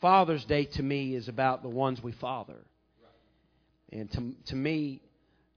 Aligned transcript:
Father's 0.00 0.44
Day 0.44 0.64
to 0.64 0.82
me 0.82 1.14
is 1.14 1.28
about 1.28 1.62
the 1.62 1.68
ones 1.68 2.02
we 2.02 2.12
father. 2.12 2.56
And 3.92 4.10
to, 4.12 4.32
to 4.46 4.56
me, 4.56 5.02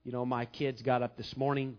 you 0.04 0.12
know, 0.12 0.26
my 0.26 0.46
kids 0.46 0.82
got 0.82 1.02
up 1.02 1.16
this 1.16 1.38
morning 1.38 1.78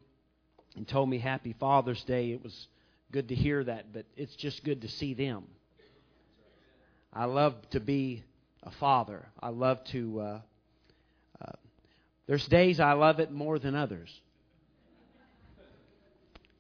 and 0.77 0.87
told 0.89 1.09
me 1.09 1.19
Happy 1.19 1.55
Father's 1.59 2.03
Day. 2.05 2.33
It 2.33 2.43
was 2.43 2.69
good 3.13 3.29
to 3.29 3.35
hear 3.35 3.63
that, 3.65 3.93
but 3.93 4.07
it's 4.17 4.35
just 4.37 4.65
good 4.65 4.83
to 4.83 4.89
see 4.89 5.15
them. 5.15 5.45
I 7.13 7.27
love 7.27 7.55
to 7.71 7.81
be 7.81 8.25
a 8.63 8.71
father. 8.73 9.27
I 9.41 9.51
love 9.51 9.85
to. 9.93 10.21
Uh, 10.21 10.41
uh, 11.41 11.53
there's 12.27 12.47
days 12.49 12.81
I 12.81 12.95
love 12.95 13.21
it 13.21 13.31
more 13.31 13.59
than 13.59 13.75
others. 13.75 14.11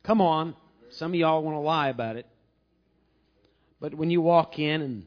Come 0.02 0.21
on. 0.21 0.55
Some 0.91 1.12
of 1.12 1.14
y'all 1.16 1.43
want 1.43 1.57
to 1.57 1.61
lie 1.61 1.89
about 1.89 2.16
it. 2.16 2.27
But 3.80 3.95
when 3.95 4.11
you 4.11 4.21
walk 4.21 4.59
in 4.59 4.80
and 4.82 5.07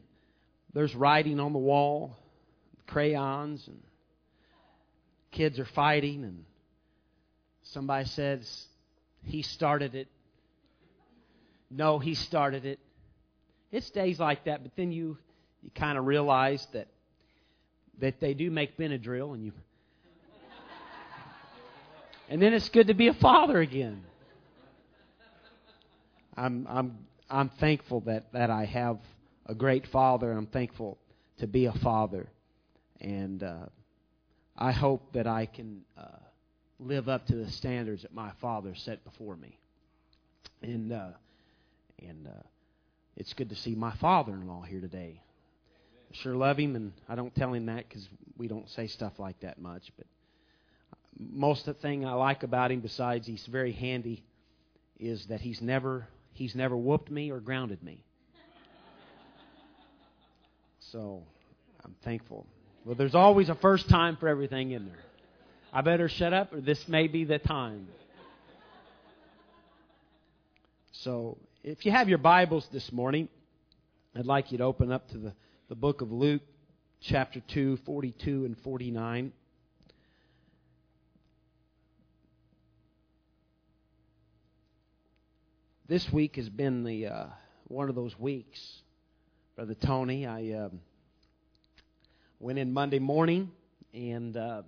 there's 0.78 0.94
writing 0.94 1.40
on 1.40 1.52
the 1.52 1.58
wall, 1.58 2.16
crayons, 2.86 3.66
and 3.66 3.82
kids 5.32 5.58
are 5.58 5.64
fighting, 5.64 6.22
and 6.22 6.44
somebody 7.64 8.04
says, 8.04 8.66
He 9.24 9.42
started 9.42 9.96
it. 9.96 10.06
No, 11.68 11.98
He 11.98 12.14
started 12.14 12.64
it. 12.64 12.78
It's 13.72 13.90
days 13.90 14.20
like 14.20 14.44
that, 14.44 14.62
but 14.62 14.70
then 14.76 14.92
you, 14.92 15.18
you 15.64 15.70
kind 15.74 15.98
of 15.98 16.06
realize 16.06 16.64
that 16.72 16.86
that 17.98 18.20
they 18.20 18.32
do 18.32 18.48
make 18.48 18.78
Benadryl, 18.78 19.34
and 19.34 19.44
you. 19.44 19.52
and 22.28 22.40
then 22.40 22.54
it's 22.54 22.68
good 22.68 22.86
to 22.86 22.94
be 22.94 23.08
a 23.08 23.14
father 23.14 23.58
again. 23.58 24.04
I'm 26.36 26.68
I'm 26.70 26.98
I'm 27.28 27.48
thankful 27.48 28.02
that 28.02 28.32
that 28.32 28.50
I 28.50 28.64
have 28.66 28.98
a 29.48 29.54
great 29.54 29.86
father. 29.86 30.30
I'm 30.30 30.46
thankful 30.46 30.98
to 31.38 31.46
be 31.46 31.66
a 31.66 31.72
father, 31.72 32.28
and 33.00 33.42
uh, 33.42 33.66
I 34.56 34.72
hope 34.72 35.12
that 35.14 35.26
I 35.26 35.46
can 35.46 35.82
uh, 35.96 36.18
live 36.78 37.08
up 37.08 37.26
to 37.26 37.34
the 37.34 37.50
standards 37.50 38.02
that 38.02 38.14
my 38.14 38.32
father 38.40 38.74
set 38.74 39.04
before 39.04 39.36
me. 39.36 39.58
And 40.62 40.92
uh, 40.92 41.10
and 41.98 42.26
uh, 42.26 42.42
it's 43.16 43.32
good 43.32 43.48
to 43.50 43.56
see 43.56 43.74
my 43.74 43.94
father-in-law 43.96 44.62
here 44.62 44.80
today. 44.80 45.22
I 46.10 46.16
sure 46.22 46.34
love 46.34 46.58
him, 46.58 46.76
and 46.76 46.92
I 47.08 47.14
don't 47.14 47.34
tell 47.34 47.52
him 47.52 47.66
that 47.66 47.88
because 47.88 48.08
we 48.36 48.48
don't 48.48 48.68
say 48.70 48.86
stuff 48.86 49.18
like 49.18 49.40
that 49.40 49.60
much. 49.60 49.92
But 49.96 50.06
most 51.18 51.66
of 51.68 51.76
the 51.76 51.82
thing 51.82 52.04
I 52.04 52.12
like 52.12 52.42
about 52.42 52.70
him, 52.70 52.80
besides 52.80 53.26
he's 53.26 53.46
very 53.46 53.72
handy, 53.72 54.24
is 54.98 55.26
that 55.26 55.40
he's 55.40 55.60
never 55.60 56.06
He's 56.38 56.54
never 56.54 56.76
whooped 56.76 57.10
me 57.10 57.32
or 57.32 57.40
grounded 57.40 57.82
me. 57.82 58.04
So 60.92 61.22
I'm 61.84 61.94
thankful. 62.02 62.46
Well, 62.84 62.94
there's 62.94 63.14
always 63.14 63.48
a 63.48 63.54
first 63.54 63.88
time 63.88 64.16
for 64.16 64.28
everything 64.28 64.70
in 64.70 64.86
there. 64.86 65.04
I 65.72 65.82
better 65.82 66.08
shut 66.08 66.32
up, 66.32 66.52
or 66.52 66.60
this 66.60 66.88
may 66.88 67.08
be 67.08 67.24
the 67.24 67.38
time. 67.38 67.88
So, 70.92 71.38
if 71.62 71.84
you 71.84 71.92
have 71.92 72.08
your 72.08 72.18
Bibles 72.18 72.66
this 72.72 72.90
morning, 72.90 73.28
I'd 74.16 74.26
like 74.26 74.50
you 74.50 74.58
to 74.58 74.64
open 74.64 74.90
up 74.90 75.08
to 75.10 75.18
the, 75.18 75.32
the 75.68 75.74
book 75.74 76.00
of 76.00 76.10
Luke, 76.10 76.42
chapter 77.00 77.40
2, 77.40 77.78
42 77.84 78.46
and 78.46 78.58
49. 78.58 79.32
this 85.88 86.12
week 86.12 86.36
has 86.36 86.48
been 86.50 86.84
the 86.84 87.06
uh, 87.06 87.26
one 87.66 87.88
of 87.88 87.94
those 87.94 88.18
weeks, 88.18 88.82
Brother 89.58 89.74
Tony. 89.74 90.24
I 90.24 90.52
um, 90.52 90.78
went 92.38 92.60
in 92.60 92.72
Monday 92.72 93.00
morning 93.00 93.50
and 93.92 94.36
uh, 94.36 94.62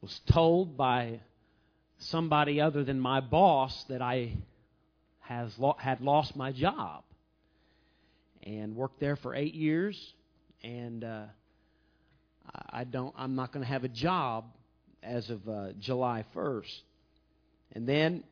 was 0.00 0.20
told 0.32 0.76
by 0.76 1.20
somebody 1.98 2.60
other 2.60 2.82
than 2.82 2.98
my 2.98 3.20
boss 3.20 3.84
that 3.88 4.02
I 4.02 4.32
has 5.20 5.56
lo- 5.60 5.76
had 5.78 6.00
lost 6.00 6.34
my 6.34 6.50
job 6.50 7.04
and 8.42 8.74
worked 8.74 8.98
there 8.98 9.14
for 9.14 9.32
eight 9.32 9.54
years 9.54 9.96
and 10.64 11.04
uh, 11.04 11.26
I 12.68 12.82
don't 12.82 13.14
I'm 13.16 13.36
not 13.36 13.52
going 13.52 13.64
to 13.64 13.70
have 13.70 13.84
a 13.84 13.88
job 13.88 14.46
as 15.04 15.30
of 15.30 15.48
uh, 15.48 15.68
July 15.78 16.24
1st. 16.34 16.80
And 17.76 17.88
then 17.88 18.24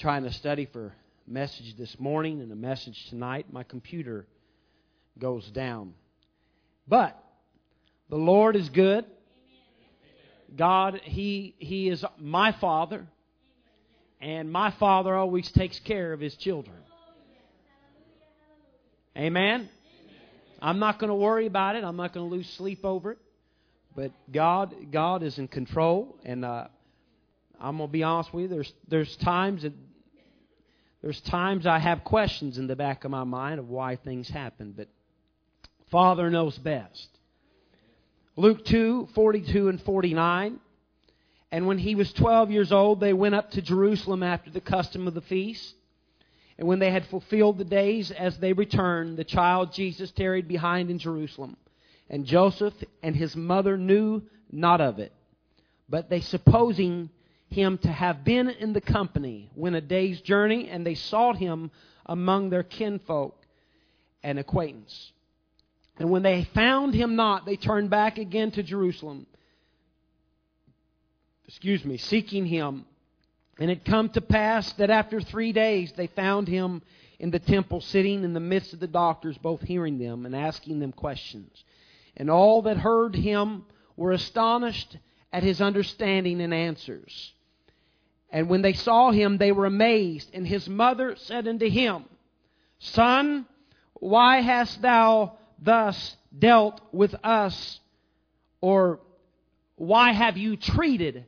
trying 0.00 0.22
to 0.22 0.32
study 0.32 0.66
for 0.72 0.94
message 1.26 1.76
this 1.76 1.94
morning 1.98 2.40
and 2.40 2.50
a 2.50 2.56
message 2.56 2.96
tonight, 3.10 3.52
my 3.52 3.62
computer 3.62 4.26
goes 5.18 5.46
down. 5.50 5.94
But 6.86 7.22
the 8.08 8.16
Lord 8.16 8.56
is 8.56 8.68
good. 8.70 9.04
God, 10.56 11.00
He 11.04 11.54
He 11.58 11.88
is 11.88 12.04
my 12.18 12.52
Father, 12.52 13.06
and 14.20 14.50
my 14.50 14.70
Father 14.72 15.14
always 15.14 15.50
takes 15.52 15.78
care 15.80 16.12
of 16.12 16.20
His 16.20 16.34
children. 16.36 16.76
Amen. 19.16 19.68
I'm 20.60 20.78
not 20.78 20.98
going 20.98 21.08
to 21.08 21.14
worry 21.14 21.46
about 21.46 21.76
it. 21.76 21.84
I'm 21.84 21.96
not 21.96 22.12
going 22.12 22.28
to 22.28 22.34
lose 22.34 22.48
sleep 22.50 22.84
over 22.84 23.12
it. 23.12 23.18
But 23.94 24.12
God, 24.32 24.74
God 24.92 25.22
is 25.22 25.38
in 25.38 25.48
control, 25.48 26.16
and 26.24 26.44
uh, 26.44 26.68
I'm 27.60 27.78
going 27.78 27.88
to 27.88 27.92
be 27.92 28.04
honest 28.04 28.32
with 28.32 28.42
you. 28.44 28.48
There's 28.48 28.72
there's 28.86 29.16
times 29.16 29.62
that 29.62 29.72
there's 31.02 31.20
times 31.22 31.66
I 31.66 31.78
have 31.78 32.04
questions 32.04 32.58
in 32.58 32.66
the 32.66 32.76
back 32.76 33.04
of 33.04 33.10
my 33.10 33.24
mind 33.24 33.58
of 33.58 33.68
why 33.68 33.96
things 33.96 34.28
happen, 34.28 34.72
but 34.76 34.88
Father 35.90 36.30
knows 36.30 36.56
best. 36.58 37.08
Luke 38.36 38.64
2 38.64 39.08
42 39.14 39.68
and 39.68 39.82
49. 39.82 40.60
And 41.50 41.66
when 41.66 41.78
he 41.78 41.94
was 41.94 42.12
12 42.12 42.50
years 42.50 42.72
old, 42.72 43.00
they 43.00 43.12
went 43.12 43.34
up 43.34 43.52
to 43.52 43.62
Jerusalem 43.62 44.22
after 44.22 44.50
the 44.50 44.60
custom 44.60 45.08
of 45.08 45.14
the 45.14 45.22
feast. 45.22 45.74
And 46.58 46.68
when 46.68 46.78
they 46.78 46.90
had 46.90 47.06
fulfilled 47.06 47.58
the 47.58 47.64
days 47.64 48.10
as 48.10 48.38
they 48.38 48.52
returned, 48.52 49.16
the 49.16 49.24
child 49.24 49.72
Jesus 49.72 50.10
tarried 50.10 50.46
behind 50.46 50.90
in 50.90 50.98
Jerusalem. 50.98 51.56
And 52.10 52.26
Joseph 52.26 52.74
and 53.02 53.14
his 53.16 53.34
mother 53.36 53.78
knew 53.78 54.22
not 54.50 54.80
of 54.80 54.98
it. 54.98 55.12
But 55.88 56.10
they, 56.10 56.20
supposing 56.20 57.10
him 57.48 57.78
to 57.78 57.88
have 57.88 58.24
been 58.24 58.48
in 58.48 58.72
the 58.72 58.80
company 58.80 59.50
went 59.54 59.76
a 59.76 59.80
day's 59.80 60.20
journey, 60.20 60.68
and 60.68 60.86
they 60.86 60.94
sought 60.94 61.36
him 61.36 61.70
among 62.04 62.50
their 62.50 62.62
kinfolk 62.62 63.34
and 64.22 64.38
acquaintance. 64.38 65.12
And 65.98 66.10
when 66.10 66.22
they 66.22 66.44
found 66.54 66.94
him 66.94 67.16
not, 67.16 67.44
they 67.44 67.56
turned 67.56 67.90
back 67.90 68.18
again 68.18 68.50
to 68.52 68.62
Jerusalem. 68.62 69.26
Excuse 71.46 71.84
me, 71.84 71.96
seeking 71.96 72.46
him. 72.46 72.84
And 73.58 73.70
it 73.70 73.84
come 73.84 74.10
to 74.10 74.20
pass 74.20 74.72
that 74.74 74.90
after 74.90 75.20
three 75.20 75.52
days 75.52 75.92
they 75.92 76.06
found 76.06 76.46
him 76.46 76.82
in 77.18 77.30
the 77.30 77.40
temple, 77.40 77.80
sitting 77.80 78.22
in 78.22 78.32
the 78.32 78.40
midst 78.40 78.72
of 78.72 78.80
the 78.80 78.86
doctors, 78.86 79.36
both 79.38 79.60
hearing 79.62 79.98
them 79.98 80.24
and 80.24 80.36
asking 80.36 80.78
them 80.78 80.92
questions. 80.92 81.64
And 82.16 82.30
all 82.30 82.62
that 82.62 82.76
heard 82.76 83.16
him 83.16 83.64
were 83.96 84.12
astonished 84.12 84.96
at 85.32 85.42
his 85.42 85.60
understanding 85.60 86.40
and 86.40 86.54
answers. 86.54 87.32
And 88.30 88.48
when 88.48 88.62
they 88.62 88.74
saw 88.74 89.10
him, 89.10 89.38
they 89.38 89.50
were 89.50 89.66
amazed. 89.66 90.30
And 90.32 90.46
his 90.46 90.68
mother 90.68 91.16
said 91.16 91.48
unto 91.48 91.68
him, 91.68 92.04
Son, 92.78 93.46
why 93.94 94.40
hast 94.40 94.80
thou 94.80 95.38
thus 95.60 96.16
dealt 96.36 96.80
with 96.92 97.14
us? 97.22 97.80
Or 98.60 99.00
why 99.76 100.12
have 100.12 100.36
you 100.36 100.56
treated 100.56 101.24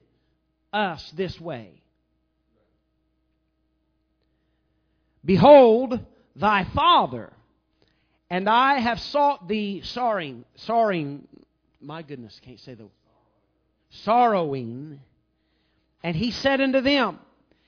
us 0.73 1.11
this 1.17 1.41
way? 1.41 1.83
Behold, 5.25 6.01
thy 6.35 6.65
father 6.65 7.33
and 8.31 8.49
I 8.49 8.79
have 8.79 9.01
sought 9.01 9.49
thee 9.49 9.83
sorrowing, 9.83 10.45
sorrowing, 10.55 11.27
my 11.81 12.03
goodness, 12.03 12.41
can't 12.45 12.61
say 12.61 12.75
the 12.75 12.87
sorrowing 13.91 15.01
and 16.03 16.17
he 16.17 16.31
said 16.31 16.61
unto 16.61 16.81
them, 16.81 17.19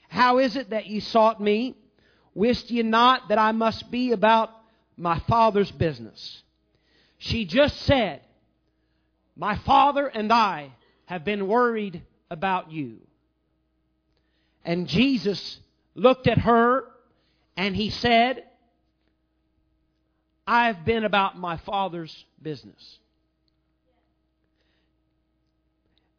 How 0.09 0.39
is 0.39 0.57
it 0.57 0.71
that 0.71 0.87
ye 0.87 1.01
sought 1.01 1.41
me? 1.41 1.77
Wist 2.35 2.71
ye 2.71 2.83
not 2.83 3.29
that 3.29 3.39
I 3.39 3.53
must 3.53 3.91
be 3.91 4.13
about 4.13 4.51
my 4.97 5.19
father's 5.21 5.71
business? 5.71 6.43
She 7.25 7.45
just 7.45 7.83
said, 7.83 8.21
My 9.37 9.55
father 9.59 10.09
and 10.09 10.33
I 10.33 10.73
have 11.05 11.25
been 11.25 11.47
worried 11.47 12.03
about 12.29 12.73
you. 12.73 12.99
And 14.65 14.89
Jesus 14.89 15.61
looked 15.95 16.27
at 16.27 16.39
her 16.39 16.85
and 17.57 17.77
he 17.77 17.91
said, 17.91 18.43
I've 20.49 20.85
been 20.85 21.05
about 21.05 21.39
my 21.39 21.59
father's 21.59 22.25
business. 22.43 22.99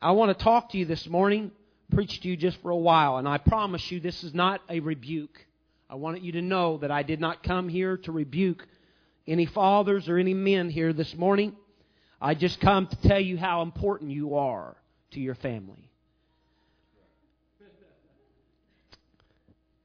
I 0.01 0.11
want 0.11 0.37
to 0.37 0.41
talk 0.41 0.69
to 0.69 0.77
you 0.77 0.85
this 0.85 1.05
morning 1.09 1.51
preach 1.93 2.21
to 2.21 2.29
you 2.29 2.37
just 2.37 2.61
for 2.61 2.71
a 2.71 2.77
while, 2.77 3.17
and 3.17 3.27
I 3.27 3.39
promise 3.39 3.91
you 3.91 3.99
this 3.99 4.23
is 4.23 4.33
not 4.33 4.61
a 4.69 4.79
rebuke. 4.79 5.45
I 5.89 5.95
want 5.95 6.21
you 6.21 6.31
to 6.31 6.41
know 6.41 6.77
that 6.77 6.91
I 6.91 7.03
did 7.03 7.19
not 7.19 7.43
come 7.43 7.67
here 7.67 7.97
to 7.97 8.13
rebuke 8.13 8.65
any 9.27 9.45
fathers 9.45 10.09
or 10.09 10.17
any 10.17 10.33
men 10.33 10.69
here 10.69 10.93
this 10.93 11.15
morning, 11.15 11.55
I 12.21 12.35
just 12.35 12.59
come 12.59 12.87
to 12.87 12.95
tell 13.07 13.19
you 13.19 13.37
how 13.37 13.61
important 13.61 14.11
you 14.11 14.35
are 14.35 14.75
to 15.11 15.19
your 15.19 15.35
family. 15.35 15.89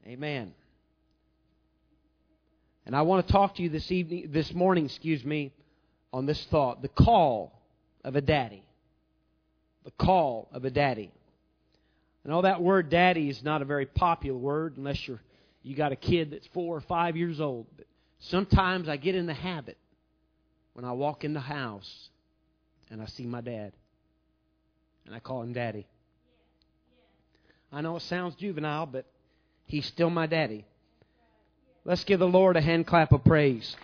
Amen. 0.05 0.53
And 2.85 2.95
I 2.95 3.03
want 3.03 3.27
to 3.27 3.31
talk 3.31 3.55
to 3.57 3.61
you 3.61 3.69
this 3.69 3.91
evening, 3.91 4.29
this 4.31 4.51
morning, 4.53 4.85
excuse 4.85 5.23
me, 5.23 5.53
on 6.11 6.25
this 6.25 6.43
thought: 6.49 6.81
the 6.81 6.87
call 6.87 7.53
of 8.03 8.15
a 8.15 8.21
daddy. 8.21 8.63
The 9.85 9.91
call 9.91 10.49
of 10.51 10.65
a 10.65 10.71
daddy. 10.71 11.11
I 12.25 12.29
know 12.29 12.41
that 12.41 12.61
word 12.61 12.89
"daddy" 12.89 13.29
is 13.29 13.43
not 13.43 13.61
a 13.61 13.65
very 13.65 13.85
popular 13.85 14.37
word 14.37 14.77
unless 14.77 15.07
you're 15.07 15.21
you 15.61 15.75
got 15.75 15.91
a 15.91 15.95
kid 15.95 16.31
that's 16.31 16.47
four 16.47 16.75
or 16.75 16.81
five 16.81 17.15
years 17.15 17.39
old. 17.39 17.67
But 17.77 17.85
sometimes 18.19 18.87
I 18.87 18.97
get 18.97 19.15
in 19.15 19.25
the 19.25 19.33
habit 19.33 19.77
when 20.73 20.85
I 20.85 20.91
walk 20.91 21.23
in 21.23 21.33
the 21.33 21.39
house 21.39 22.09
and 22.89 23.01
I 23.01 23.05
see 23.05 23.25
my 23.25 23.41
dad, 23.41 23.73
and 25.05 25.13
I 25.13 25.19
call 25.19 25.43
him 25.43 25.53
daddy. 25.53 25.85
I 27.71 27.81
know 27.81 27.97
it 27.97 28.01
sounds 28.01 28.35
juvenile, 28.35 28.87
but 28.87 29.05
he's 29.65 29.85
still 29.85 30.09
my 30.09 30.25
daddy. 30.25 30.65
Let's 31.85 32.03
give 32.03 32.19
the 32.19 32.27
Lord 32.27 32.57
a 32.57 32.61
hand 32.61 32.87
clap 32.87 33.11
of 33.11 33.23
praise. 33.23 33.75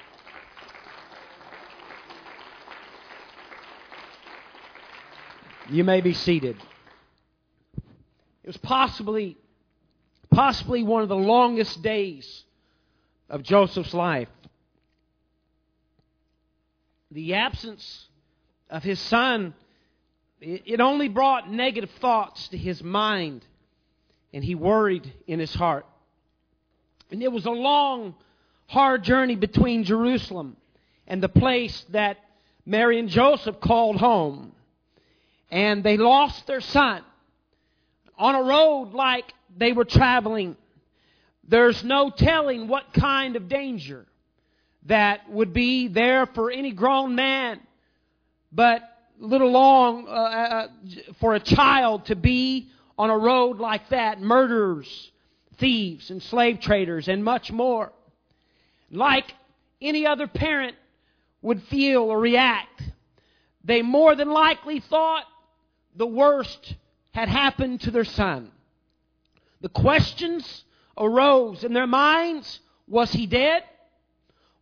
You 5.70 5.84
may 5.84 6.02
be 6.02 6.14
seated. 6.14 6.58
It 8.44 8.48
was 8.48 8.58
possibly 8.58 9.38
possibly 10.30 10.84
one 10.84 11.02
of 11.02 11.10
the 11.10 11.16
longest 11.16 11.82
days 11.82 12.44
of 13.30 13.44
Joseph's 13.44 13.94
life. 13.94 14.30
The 17.12 17.36
absence 17.36 18.08
of 18.70 18.84
his 18.84 19.00
son 19.00 19.54
it 20.42 20.80
only 20.80 21.08
brought 21.08 21.50
negative 21.50 21.90
thoughts 22.02 22.50
to 22.50 22.58
his 22.58 22.84
mind 22.84 23.46
and 24.34 24.44
he 24.44 24.54
worried 24.54 25.12
in 25.28 25.40
his 25.40 25.54
heart. 25.54 25.86
And 27.10 27.24
it 27.24 27.32
was 27.32 27.46
a 27.46 27.52
long, 27.52 28.16
hard 28.68 29.04
journey 29.04 29.36
between 29.36 29.86
Jerusalem 29.86 30.58
and 31.08 31.24
the 31.24 31.30
place 31.30 31.86
that 31.90 32.18
Mary 32.66 33.00
and 33.00 33.08
Joseph 33.08 33.60
called 33.60 33.96
home. 33.96 34.52
And 35.50 35.84
they 35.84 35.98
lost 35.98 36.48
their 36.48 36.62
son 36.62 37.02
on 38.18 38.36
a 38.36 38.44
road 38.44 38.92
like 38.94 39.34
they 39.56 39.72
were 39.72 39.86
traveling. 39.86 40.58
There's 41.48 41.84
no 41.84 42.10
telling 42.10 42.68
what 42.68 42.94
kind 42.94 43.36
of 43.36 43.48
danger 43.48 44.06
that 44.88 45.30
would 45.30 45.54
be 45.54 45.88
there 45.88 46.26
for 46.26 46.52
any 46.52 46.72
grown 46.72 47.16
man, 47.16 47.60
but 48.52 48.82
little 49.20 49.52
long 49.52 50.08
uh, 50.08 50.12
uh, 50.12 50.68
for 51.20 51.36
a 51.36 51.40
child 51.40 52.06
to 52.06 52.16
be 52.16 52.70
on 52.98 53.10
a 53.10 53.18
road 53.18 53.60
like 53.60 53.90
that. 53.90 54.20
Murderers, 54.20 55.12
thieves 55.58 56.10
and 56.10 56.22
slave 56.22 56.60
traders 56.60 57.08
and 57.08 57.24
much 57.24 57.52
more. 57.52 57.92
Like 58.92 59.34
any 59.82 60.06
other 60.06 60.28
parent 60.28 60.76
would 61.42 61.62
feel 61.64 62.04
or 62.04 62.20
react, 62.20 62.82
they 63.64 63.82
more 63.82 64.16
than 64.16 64.30
likely 64.30 64.80
thought 64.80 65.26
the 65.96 66.08
worst 66.08 66.76
had 67.12 67.30
happened 67.30 67.82
to 67.82 67.92
their 67.92 68.04
son. 68.04 68.52
The 69.62 69.70
questions 69.70 70.65
arose 70.98 71.64
in 71.64 71.74
their 71.74 71.88
minds 71.88 72.60
was 72.88 73.12
he 73.12 73.26
dead? 73.26 73.64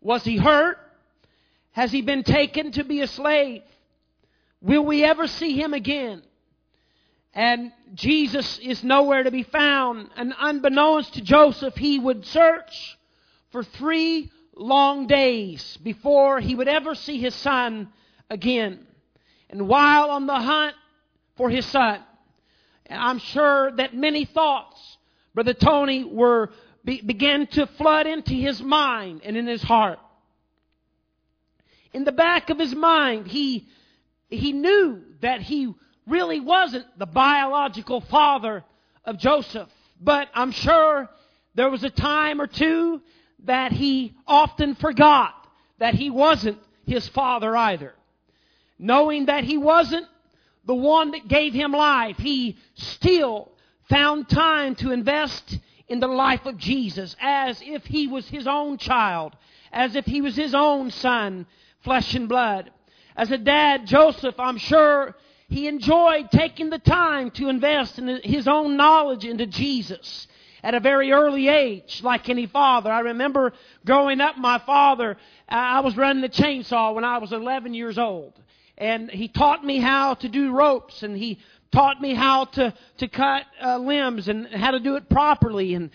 Was 0.02 0.24
he 0.24 0.38
hurt? 0.38 0.78
Has 1.72 1.92
he 1.92 2.02
been 2.02 2.24
taken 2.24 2.72
to 2.74 2.84
be 2.84 3.02
a 3.02 3.08
slave? 3.08 3.64
Will 4.62 4.86
we 4.86 5.04
ever 5.04 5.28
see 5.28 5.60
him 5.60 5.74
again? 5.74 6.24
And 7.34 7.72
Jesus 7.96 8.60
is 8.60 8.84
nowhere 8.84 9.24
to 9.24 9.32
be 9.32 9.44
found. 9.44 10.10
And 10.16 10.34
unbeknownst 10.38 11.16
to 11.16 11.22
Joseph, 11.22 11.76
he 11.76 11.98
would 11.98 12.26
search 12.26 12.98
for 13.52 13.64
three 13.64 14.32
long 14.56 15.08
days 15.08 15.78
before 15.78 16.40
he 16.40 16.54
would 16.54 16.68
ever 16.68 16.94
see 16.94 17.20
his 17.20 17.34
son 17.34 17.90
again. 18.30 18.86
And 19.50 19.68
while 19.68 20.12
on 20.12 20.28
the 20.28 20.40
hunt 20.40 20.76
for 21.36 21.50
his 21.50 21.66
son, 21.66 22.02
I'm 22.90 23.20
sure 23.20 23.72
that 23.72 23.96
many 23.96 24.26
thoughts, 24.26 24.93
Brother 25.34 25.54
Tony, 25.54 26.04
were 26.04 26.52
be, 26.86 27.02
began 27.02 27.48
to 27.48 27.66
flood 27.66 28.08
into 28.08 28.34
his 28.34 28.62
mind 28.62 29.22
and 29.24 29.36
in 29.38 29.48
his 29.48 29.64
heart. 29.64 30.00
In 31.94 32.04
the 32.04 32.12
back 32.12 32.50
of 32.50 32.60
his 32.60 32.76
mind, 32.76 33.28
he 33.28 33.68
he 34.30 34.52
knew 34.52 35.02
that 35.22 35.42
he 35.42 35.74
really 36.08 36.40
wasn't 36.40 36.86
the 36.98 37.06
biological 37.06 38.02
father 38.02 38.64
of 39.06 39.18
Joseph. 39.18 39.70
But 40.02 40.28
I'm 40.34 40.52
sure 40.52 41.10
there 41.56 41.70
was 41.70 41.84
a 41.84 41.90
time 41.90 42.42
or 42.42 42.48
two 42.48 43.02
that 43.46 43.72
he 43.72 44.16
often 44.26 44.76
forgot 44.76 45.34
that 45.78 45.94
he 45.94 46.10
wasn't 46.10 46.58
his 46.86 47.08
father 47.10 47.56
either. 47.56 47.94
Knowing 48.80 49.28
that 49.28 49.44
he 49.44 49.58
wasn't 49.58 50.08
the 50.66 50.76
one 50.76 51.12
that 51.12 51.28
gave 51.28 51.54
him 51.54 51.72
life, 51.72 52.18
he 52.18 52.58
still 52.76 53.53
found 53.94 54.28
time 54.28 54.74
to 54.74 54.92
invest 54.92 55.60
in 55.88 56.00
the 56.00 56.08
life 56.08 56.48
of 56.48 56.58
Jesus 56.58 57.16
as 57.22 57.62
if 57.64 57.86
he 57.86 58.08
was 58.08 58.28
his 58.28 58.48
own 58.48 58.76
child, 58.80 59.36
as 59.72 59.96
if 59.96 60.04
he 60.06 60.20
was 60.20 60.36
his 60.36 60.56
own 60.56 60.90
son, 60.90 61.46
flesh 61.84 62.16
and 62.16 62.28
blood. 62.28 62.72
As 63.16 63.30
a 63.30 63.38
dad, 63.38 63.86
Joseph, 63.86 64.40
I'm 64.40 64.58
sure 64.58 65.16
he 65.48 65.68
enjoyed 65.68 66.32
taking 66.32 66.72
the 66.72 66.80
time 66.80 67.30
to 67.32 67.50
invest 67.50 68.00
in 68.00 68.08
his 68.24 68.48
own 68.48 68.78
knowledge 68.78 69.26
into 69.26 69.46
Jesus 69.46 70.28
at 70.64 70.74
a 70.74 70.80
very 70.80 71.12
early 71.12 71.48
age, 71.48 72.02
like 72.02 72.30
any 72.30 72.48
father. 72.48 72.92
I 72.92 73.02
remember 73.02 73.54
growing 73.86 74.22
up, 74.22 74.40
my 74.40 74.58
father, 74.58 75.18
I 75.48 75.82
was 75.82 75.96
running 75.96 76.24
a 76.24 76.30
chainsaw 76.30 76.96
when 76.96 77.04
I 77.04 77.20
was 77.20 77.32
11 77.32 77.76
years 77.76 78.00
old. 78.00 78.34
And 78.76 79.12
he 79.12 79.28
taught 79.28 79.64
me 79.64 79.78
how 79.78 80.16
to 80.16 80.28
do 80.28 80.52
ropes 80.52 81.04
and 81.04 81.16
he 81.16 81.38
taught 81.74 82.00
me 82.00 82.14
how 82.14 82.46
to, 82.46 82.74
to 83.00 83.08
cut 83.08 83.44
uh, 83.62 83.80
limbs 83.80 84.28
and 84.30 84.48
how 84.48 84.72
to 84.72 84.80
do 84.80 84.96
it 84.96 85.10
properly. 85.10 85.74
And 85.74 85.90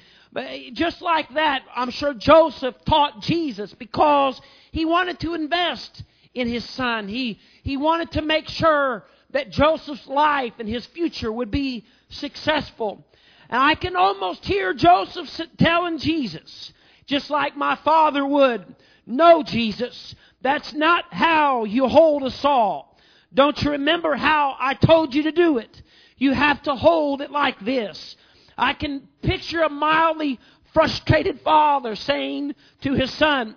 just 0.74 1.00
like 1.00 1.32
that, 1.34 1.62
I'm 1.74 1.90
sure 1.90 2.12
Joseph 2.12 2.74
taught 2.84 3.22
Jesus 3.22 3.72
because 3.74 4.40
he 4.72 4.84
wanted 4.84 5.20
to 5.20 5.34
invest 5.34 6.02
in 6.34 6.48
his 6.48 6.68
son. 6.68 7.08
He, 7.08 7.38
he 7.62 7.76
wanted 7.76 8.10
to 8.12 8.22
make 8.22 8.48
sure 8.48 9.04
that 9.30 9.50
Joseph's 9.50 10.06
life 10.08 10.54
and 10.58 10.68
his 10.68 10.84
future 10.86 11.32
would 11.32 11.50
be 11.50 11.84
successful. 12.08 13.04
And 13.48 13.62
I 13.62 13.76
can 13.76 13.94
almost 13.94 14.44
hear 14.44 14.74
Joseph 14.74 15.30
telling 15.58 15.98
Jesus, 15.98 16.72
just 17.06 17.30
like 17.30 17.56
my 17.56 17.76
father 17.76 18.26
would, 18.26 18.74
No, 19.06 19.42
Jesus, 19.44 20.14
that's 20.42 20.72
not 20.74 21.04
how 21.12 21.64
you 21.64 21.86
hold 21.86 22.24
a 22.24 22.30
saw. 22.30 22.87
Don't 23.32 23.62
you 23.62 23.72
remember 23.72 24.14
how 24.14 24.56
I 24.58 24.74
told 24.74 25.14
you 25.14 25.24
to 25.24 25.32
do 25.32 25.58
it? 25.58 25.82
You 26.16 26.32
have 26.32 26.62
to 26.62 26.74
hold 26.74 27.20
it 27.20 27.30
like 27.30 27.60
this. 27.60 28.16
I 28.56 28.72
can 28.72 29.08
picture 29.22 29.62
a 29.62 29.68
mildly 29.68 30.40
frustrated 30.72 31.40
father 31.40 31.94
saying 31.94 32.54
to 32.82 32.94
his 32.94 33.12
son, 33.12 33.54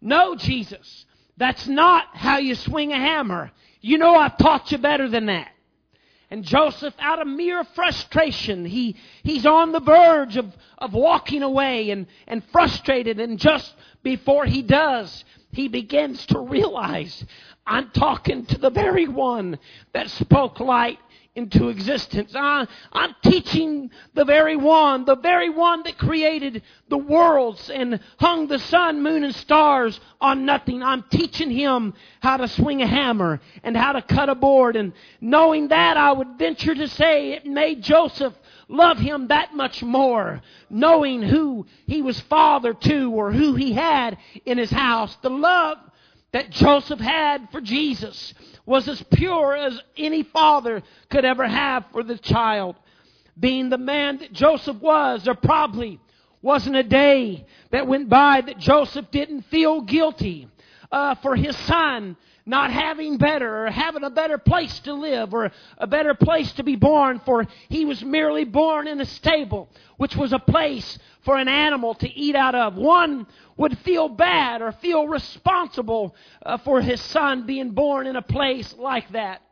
No, 0.00 0.34
Jesus, 0.34 1.06
that's 1.36 1.66
not 1.66 2.06
how 2.14 2.38
you 2.38 2.54
swing 2.54 2.92
a 2.92 2.96
hammer. 2.96 3.50
You 3.80 3.98
know 3.98 4.14
I've 4.14 4.38
taught 4.38 4.72
you 4.72 4.78
better 4.78 5.08
than 5.08 5.26
that. 5.26 5.50
And 6.30 6.44
Joseph, 6.44 6.94
out 6.98 7.22
of 7.22 7.26
mere 7.26 7.64
frustration, 7.64 8.66
he, 8.66 8.96
he's 9.22 9.46
on 9.46 9.72
the 9.72 9.80
verge 9.80 10.36
of, 10.36 10.54
of 10.76 10.92
walking 10.92 11.42
away 11.42 11.90
and, 11.90 12.06
and 12.26 12.44
frustrated. 12.52 13.18
And 13.18 13.38
just 13.38 13.74
before 14.02 14.44
he 14.44 14.60
does, 14.60 15.24
he 15.52 15.68
begins 15.68 16.26
to 16.26 16.40
realize 16.40 17.24
I'm 17.68 17.90
talking 17.90 18.46
to 18.46 18.58
the 18.58 18.70
very 18.70 19.06
one 19.06 19.58
that 19.92 20.10
spoke 20.10 20.60
light 20.60 20.98
into 21.38 21.68
existence. 21.68 22.32
I, 22.34 22.66
I'm 22.92 23.14
teaching 23.22 23.90
the 24.14 24.24
very 24.24 24.56
one, 24.56 25.04
the 25.04 25.14
very 25.14 25.48
one 25.48 25.84
that 25.84 25.96
created 25.96 26.62
the 26.88 26.98
worlds 26.98 27.70
and 27.70 28.00
hung 28.18 28.48
the 28.48 28.58
sun, 28.58 29.02
moon, 29.02 29.22
and 29.22 29.34
stars 29.34 30.00
on 30.20 30.44
nothing. 30.44 30.82
I'm 30.82 31.04
teaching 31.10 31.50
him 31.50 31.94
how 32.20 32.38
to 32.38 32.48
swing 32.48 32.82
a 32.82 32.86
hammer 32.88 33.40
and 33.62 33.76
how 33.76 33.92
to 33.92 34.02
cut 34.02 34.28
a 34.28 34.34
board. 34.34 34.74
And 34.74 34.92
knowing 35.20 35.68
that, 35.68 35.96
I 35.96 36.10
would 36.10 36.38
venture 36.38 36.74
to 36.74 36.88
say 36.88 37.32
it 37.34 37.46
made 37.46 37.82
Joseph 37.82 38.34
love 38.66 38.98
him 38.98 39.28
that 39.28 39.54
much 39.54 39.82
more, 39.82 40.42
knowing 40.68 41.22
who 41.22 41.66
he 41.86 42.02
was 42.02 42.18
father 42.22 42.74
to 42.74 43.12
or 43.12 43.30
who 43.30 43.54
he 43.54 43.72
had 43.72 44.18
in 44.44 44.58
his 44.58 44.70
house. 44.70 45.16
The 45.22 45.30
love 45.30 45.78
that 46.32 46.50
Joseph 46.50 47.00
had 47.00 47.48
for 47.50 47.60
Jesus 47.60 48.34
was 48.66 48.86
as 48.88 49.02
pure 49.14 49.56
as 49.56 49.80
any 49.96 50.22
father 50.22 50.82
could 51.10 51.24
ever 51.24 51.46
have 51.46 51.86
for 51.92 52.02
the 52.02 52.18
child. 52.18 52.76
Being 53.38 53.70
the 53.70 53.78
man 53.78 54.18
that 54.18 54.32
Joseph 54.32 54.76
was, 54.76 55.24
there 55.24 55.34
probably 55.34 56.00
wasn't 56.42 56.76
a 56.76 56.82
day 56.82 57.46
that 57.70 57.86
went 57.86 58.08
by 58.08 58.40
that 58.42 58.58
Joseph 58.58 59.10
didn't 59.10 59.42
feel 59.42 59.80
guilty 59.80 60.48
uh, 60.92 61.14
for 61.16 61.34
his 61.34 61.56
son 61.56 62.16
not 62.48 62.72
having 62.72 63.18
better 63.18 63.66
or 63.66 63.70
having 63.70 64.02
a 64.04 64.10
better 64.10 64.38
place 64.38 64.80
to 64.80 64.94
live 64.94 65.34
or 65.34 65.50
a 65.76 65.86
better 65.86 66.14
place 66.14 66.50
to 66.52 66.62
be 66.62 66.76
born, 66.76 67.20
for 67.26 67.46
he 67.68 67.84
was 67.84 68.02
merely 68.02 68.44
born 68.44 68.88
in 68.88 69.00
a 69.02 69.04
stable, 69.04 69.68
which 69.98 70.16
was 70.16 70.32
a 70.32 70.38
place 70.38 70.98
for 71.28 71.36
an 71.36 71.46
animal 71.46 71.92
to 71.92 72.08
eat 72.08 72.34
out 72.34 72.54
of. 72.54 72.74
One 72.74 73.26
would 73.58 73.76
feel 73.80 74.08
bad 74.08 74.62
or 74.62 74.72
feel 74.72 75.06
responsible 75.06 76.16
uh, 76.40 76.56
for 76.56 76.80
his 76.80 77.02
son 77.02 77.44
being 77.44 77.72
born 77.72 78.06
in 78.06 78.16
a 78.16 78.22
place 78.22 78.74
like 78.78 79.12
that. 79.12 79.42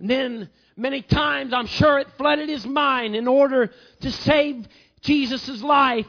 And 0.00 0.10
then 0.10 0.50
many 0.76 1.02
times 1.02 1.52
I'm 1.52 1.68
sure 1.68 2.00
it 2.00 2.08
flooded 2.18 2.48
his 2.48 2.66
mind 2.66 3.14
in 3.14 3.28
order 3.28 3.70
to 4.00 4.10
save 4.10 4.66
Jesus' 5.02 5.62
life 5.62 6.08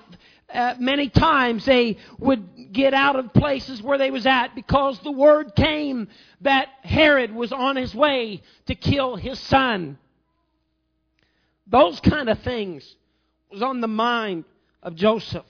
uh, 0.51 0.73
many 0.79 1.09
times 1.09 1.63
they 1.65 1.97
would 2.17 2.71
get 2.71 2.95
out 2.95 3.15
of 3.15 3.33
places 3.33 3.79
where 3.83 3.99
they 3.99 4.09
was 4.09 4.25
at 4.25 4.55
because 4.55 4.97
the 5.01 5.11
word 5.11 5.55
came 5.55 6.07
that 6.41 6.69
Herod 6.81 7.31
was 7.31 7.51
on 7.51 7.75
his 7.75 7.93
way 7.93 8.41
to 8.65 8.73
kill 8.73 9.17
his 9.17 9.39
son. 9.39 9.99
Those 11.67 11.99
kind 11.99 12.27
of 12.27 12.39
things 12.39 12.95
was 13.51 13.61
on 13.61 13.81
the 13.81 13.87
mind 13.87 14.45
of 14.83 14.95
Joseph 14.95 15.45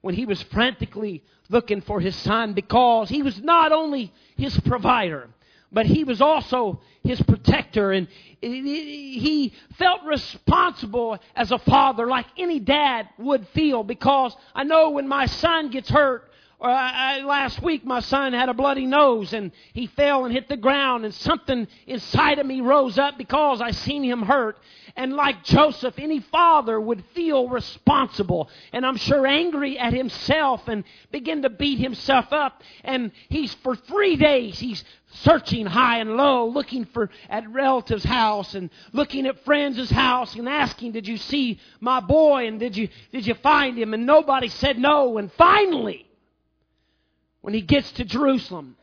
when 0.00 0.14
he 0.14 0.26
was 0.26 0.42
frantically 0.44 1.22
looking 1.48 1.80
for 1.80 2.00
his 2.00 2.16
son 2.16 2.54
because 2.54 3.08
he 3.08 3.22
was 3.22 3.40
not 3.40 3.72
only 3.72 4.12
his 4.36 4.58
provider, 4.60 5.28
but 5.72 5.86
he 5.86 6.04
was 6.04 6.20
also 6.20 6.80
his 7.04 7.20
protector. 7.22 7.92
And 7.92 8.08
he 8.40 9.52
felt 9.78 10.04
responsible 10.04 11.18
as 11.36 11.52
a 11.52 11.58
father 11.58 12.06
like 12.06 12.26
any 12.38 12.60
dad 12.60 13.08
would 13.18 13.46
feel 13.48 13.82
because 13.82 14.34
I 14.54 14.64
know 14.64 14.90
when 14.90 15.08
my 15.08 15.26
son 15.26 15.70
gets 15.70 15.88
hurt 15.88 16.29
or 16.60 16.68
I, 16.68 17.18
I, 17.18 17.24
last 17.24 17.62
week 17.62 17.84
my 17.86 18.00
son 18.00 18.34
had 18.34 18.50
a 18.50 18.54
bloody 18.54 18.86
nose 18.86 19.32
and 19.32 19.50
he 19.72 19.86
fell 19.86 20.26
and 20.26 20.34
hit 20.34 20.48
the 20.48 20.56
ground 20.58 21.04
and 21.04 21.14
something 21.14 21.66
inside 21.86 22.38
of 22.38 22.46
me 22.46 22.60
rose 22.60 22.98
up 22.98 23.16
because 23.16 23.62
I 23.62 23.70
seen 23.70 24.04
him 24.04 24.22
hurt 24.22 24.58
and 24.96 25.14
like 25.14 25.42
Joseph, 25.44 25.94
any 25.98 26.20
father 26.20 26.78
would 26.78 27.02
feel 27.14 27.48
responsible 27.48 28.50
and 28.72 28.84
I'm 28.84 28.96
sure 28.96 29.26
angry 29.26 29.78
at 29.78 29.94
himself 29.94 30.68
and 30.68 30.84
begin 31.10 31.42
to 31.42 31.50
beat 31.50 31.78
himself 31.78 32.26
up. 32.32 32.62
And 32.84 33.12
he's 33.28 33.54
for 33.54 33.74
three 33.74 34.16
days, 34.16 34.58
he's 34.58 34.84
searching 35.12 35.66
high 35.66 35.98
and 35.98 36.16
low, 36.16 36.46
looking 36.46 36.84
for 36.84 37.10
at 37.28 37.48
relatives' 37.48 38.04
house 38.04 38.54
and 38.54 38.70
looking 38.92 39.26
at 39.26 39.44
friends' 39.44 39.90
house 39.90 40.34
and 40.34 40.48
asking, 40.48 40.92
Did 40.92 41.08
you 41.08 41.16
see 41.16 41.58
my 41.80 42.00
boy? 42.00 42.46
And 42.46 42.60
did 42.60 42.76
you 42.76 42.88
did 43.12 43.26
you 43.26 43.34
find 43.34 43.78
him? 43.78 43.94
And 43.94 44.06
nobody 44.06 44.48
said 44.48 44.78
no. 44.78 45.18
And 45.18 45.32
finally, 45.32 46.09
when 47.40 47.54
he 47.54 47.62
gets 47.62 47.90
to 47.92 48.04
Jerusalem, 48.04 48.76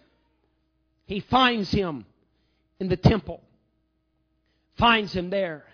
he 1.06 1.20
finds 1.20 1.72
him 1.72 2.06
in 2.80 2.90
the 2.90 2.98
temple. 2.98 3.42
Finds 4.78 5.14
him 5.14 5.30
there 5.30 5.66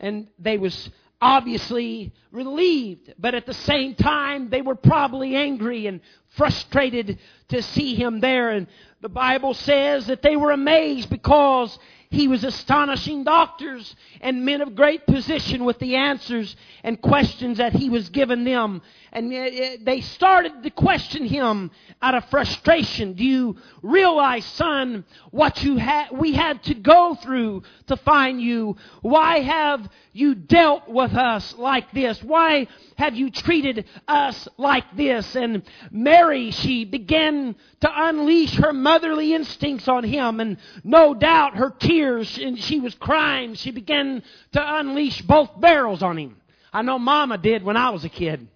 and 0.00 0.26
they 0.38 0.58
was 0.58 0.90
obviously 1.20 2.12
relieved, 2.30 3.14
but 3.18 3.34
at 3.34 3.46
the 3.46 3.54
same 3.54 3.94
time 3.94 4.50
they 4.50 4.60
were 4.60 4.74
probably 4.74 5.34
angry 5.34 5.86
and 5.86 6.00
frustrated 6.36 7.18
to 7.48 7.62
see 7.62 7.94
him 7.94 8.20
there. 8.20 8.50
And 8.50 8.66
the 9.00 9.08
Bible 9.08 9.54
says 9.54 10.06
that 10.08 10.20
they 10.20 10.36
were 10.36 10.50
amazed 10.50 11.08
because 11.08 11.78
he 12.14 12.28
was 12.28 12.44
astonishing 12.44 13.24
doctors 13.24 13.94
and 14.20 14.44
men 14.44 14.60
of 14.60 14.74
great 14.74 15.06
position 15.06 15.64
with 15.64 15.78
the 15.78 15.96
answers 15.96 16.56
and 16.82 17.00
questions 17.00 17.58
that 17.58 17.74
he 17.74 17.90
was 17.90 18.08
giving 18.08 18.44
them. 18.44 18.80
And 19.12 19.32
eh, 19.32 19.36
eh, 19.36 19.76
they 19.80 20.00
started 20.00 20.62
to 20.62 20.70
question 20.70 21.26
him 21.26 21.70
out 22.02 22.14
of 22.14 22.24
frustration. 22.30 23.12
Do 23.14 23.24
you 23.24 23.56
realize, 23.82 24.44
son, 24.44 25.04
what 25.30 25.62
you 25.62 25.76
had, 25.76 26.08
we 26.10 26.32
had 26.32 26.62
to 26.64 26.74
go 26.74 27.14
through 27.14 27.62
to 27.86 27.96
find 27.98 28.40
you? 28.40 28.76
Why 29.02 29.40
have 29.40 29.88
you 30.12 30.34
dealt 30.34 30.88
with 30.88 31.12
us 31.12 31.54
like 31.58 31.92
this? 31.92 32.22
Why 32.22 32.66
have 32.96 33.14
you 33.14 33.30
treated 33.30 33.84
us 34.08 34.48
like 34.56 34.96
this? 34.96 35.36
And 35.36 35.62
Mary, 35.90 36.50
she 36.50 36.84
began 36.84 37.54
to 37.80 37.90
unleash 37.92 38.54
her 38.56 38.72
motherly 38.72 39.34
instincts 39.34 39.88
on 39.88 40.04
him, 40.04 40.40
and 40.40 40.56
no 40.82 41.14
doubt 41.14 41.56
her 41.56 41.70
tears, 42.04 42.38
and 42.38 42.58
she 42.58 42.80
was 42.80 42.94
crying. 42.94 43.54
She 43.54 43.70
began 43.70 44.22
to 44.52 44.76
unleash 44.78 45.22
both 45.22 45.58
barrels 45.60 46.02
on 46.02 46.18
him. 46.18 46.36
I 46.72 46.82
know 46.82 46.98
Mama 46.98 47.38
did 47.38 47.62
when 47.62 47.76
I 47.76 47.90
was 47.90 48.04
a 48.04 48.08
kid. 48.08 48.48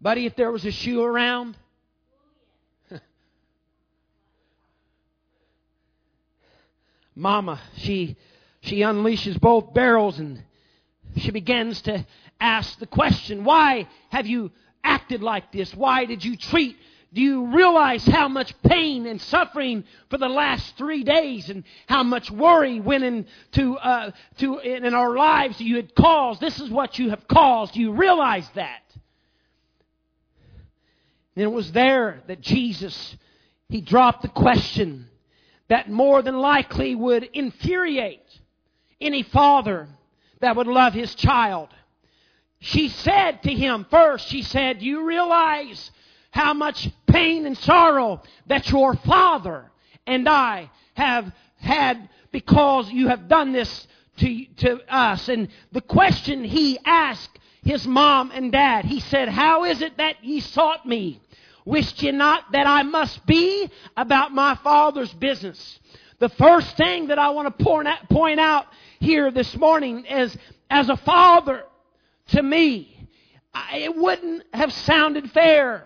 Buddy, 0.00 0.26
if 0.26 0.36
there 0.36 0.52
was 0.52 0.64
a 0.64 0.70
shoe 0.70 1.02
around, 1.02 1.56
Mama, 7.16 7.60
she 7.76 8.16
she 8.60 8.80
unleashes 8.80 9.40
both 9.40 9.74
barrels 9.74 10.18
and 10.18 10.42
she 11.16 11.30
begins 11.30 11.82
to 11.82 12.06
ask 12.40 12.78
the 12.78 12.86
question, 12.86 13.44
why 13.44 13.88
have 14.10 14.26
you 14.26 14.52
acted 14.84 15.22
like 15.22 15.50
this? 15.50 15.74
Why 15.74 16.04
did 16.04 16.24
you 16.24 16.36
treat 16.36 16.76
do 17.12 17.22
you 17.22 17.46
realize 17.46 18.04
how 18.04 18.28
much 18.28 18.54
pain 18.62 19.06
and 19.06 19.20
suffering 19.20 19.84
for 20.10 20.18
the 20.18 20.28
last 20.28 20.76
three 20.76 21.04
days 21.04 21.48
and 21.48 21.64
how 21.86 22.02
much 22.02 22.30
worry 22.30 22.80
went 22.80 23.02
into 23.02 23.72
uh, 23.74 24.10
to 24.38 24.58
in 24.58 24.92
our 24.92 25.16
lives 25.16 25.58
you 25.60 25.76
had 25.76 25.94
caused? 25.94 26.40
This 26.40 26.60
is 26.60 26.68
what 26.68 26.98
you 26.98 27.10
have 27.10 27.26
caused. 27.26 27.74
Do 27.74 27.80
you 27.80 27.92
realize 27.92 28.48
that? 28.54 28.82
And 31.34 31.44
it 31.44 31.52
was 31.52 31.72
there 31.72 32.22
that 32.26 32.42
Jesus 32.42 33.16
he 33.68 33.80
dropped 33.82 34.22
the 34.22 34.28
question 34.28 35.08
that 35.68 35.90
more 35.90 36.22
than 36.22 36.38
likely 36.38 36.94
would 36.94 37.24
infuriate 37.34 38.40
any 39.00 39.22
father 39.22 39.88
that 40.40 40.56
would 40.56 40.66
love 40.66 40.94
his 40.94 41.14
child. 41.14 41.68
She 42.60 42.88
said 42.88 43.42
to 43.42 43.52
him 43.52 43.86
first, 43.90 44.28
she 44.28 44.42
said, 44.42 44.82
You 44.82 45.04
realize 45.06 45.90
how 46.30 46.54
much 46.54 46.88
pain 47.08 47.46
and 47.46 47.56
sorrow 47.58 48.22
that 48.46 48.70
your 48.70 48.94
father 48.94 49.70
and 50.06 50.28
I 50.28 50.70
have 50.94 51.32
had 51.56 52.08
because 52.30 52.90
you 52.90 53.08
have 53.08 53.28
done 53.28 53.52
this 53.52 53.86
to, 54.18 54.44
to 54.58 54.80
us. 54.94 55.28
And 55.28 55.48
the 55.72 55.80
question 55.80 56.44
he 56.44 56.78
asked 56.84 57.38
his 57.62 57.86
mom 57.86 58.30
and 58.32 58.52
dad, 58.52 58.84
he 58.84 59.00
said, 59.00 59.28
How 59.28 59.64
is 59.64 59.82
it 59.82 59.96
that 59.98 60.24
ye 60.24 60.40
sought 60.40 60.86
me? 60.86 61.20
Wist 61.64 62.02
ye 62.02 62.12
not 62.12 62.52
that 62.52 62.66
I 62.66 62.82
must 62.82 63.26
be 63.26 63.70
about 63.96 64.32
my 64.32 64.54
father's 64.56 65.12
business? 65.12 65.78
The 66.18 66.30
first 66.30 66.76
thing 66.76 67.08
that 67.08 67.18
I 67.18 67.30
want 67.30 67.58
to 67.58 67.64
point 68.10 68.40
out 68.40 68.66
here 68.98 69.30
this 69.30 69.54
morning 69.56 70.04
is, 70.06 70.36
as 70.70 70.88
a 70.88 70.96
father, 70.96 71.64
to 72.28 72.42
me, 72.42 73.06
it 73.74 73.94
wouldn't 73.94 74.44
have 74.52 74.72
sounded 74.72 75.30
fair 75.30 75.84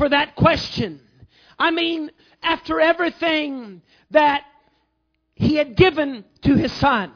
for 0.00 0.08
that 0.08 0.34
question. 0.34 0.98
I 1.58 1.70
mean, 1.70 2.10
after 2.42 2.80
everything 2.80 3.82
that 4.12 4.44
he 5.34 5.56
had 5.56 5.76
given 5.76 6.24
to 6.40 6.54
his 6.54 6.72
son, 6.72 7.12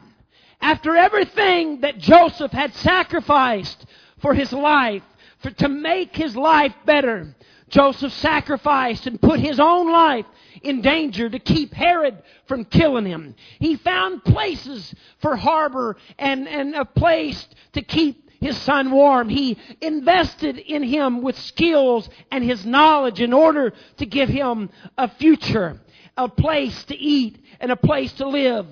after 0.60 0.94
everything 0.94 1.80
that 1.80 1.96
Joseph 1.96 2.52
had 2.52 2.74
sacrificed 2.74 3.86
for 4.20 4.34
his 4.34 4.52
life, 4.52 5.02
for, 5.38 5.50
to 5.50 5.68
make 5.70 6.14
his 6.14 6.36
life 6.36 6.74
better, 6.84 7.34
Joseph 7.70 8.12
sacrificed 8.12 9.06
and 9.06 9.18
put 9.18 9.40
his 9.40 9.58
own 9.58 9.90
life 9.90 10.26
in 10.62 10.82
danger 10.82 11.30
to 11.30 11.38
keep 11.38 11.72
Herod 11.72 12.22
from 12.46 12.66
killing 12.66 13.06
him. 13.06 13.34
He 13.60 13.76
found 13.76 14.24
places 14.24 14.94
for 15.22 15.36
harbor 15.36 15.96
and, 16.18 16.46
and 16.46 16.74
a 16.74 16.84
place 16.84 17.48
to 17.72 17.80
keep 17.80 18.23
his 18.44 18.58
son 18.58 18.90
warm. 18.90 19.30
He 19.30 19.56
invested 19.80 20.58
in 20.58 20.82
him 20.82 21.22
with 21.22 21.38
skills 21.38 22.10
and 22.30 22.44
his 22.44 22.66
knowledge 22.66 23.18
in 23.18 23.32
order 23.32 23.72
to 23.96 24.04
give 24.04 24.28
him 24.28 24.68
a 24.98 25.08
future, 25.08 25.80
a 26.18 26.28
place 26.28 26.84
to 26.84 26.94
eat, 26.94 27.42
and 27.58 27.72
a 27.72 27.76
place 27.76 28.12
to 28.14 28.28
live. 28.28 28.66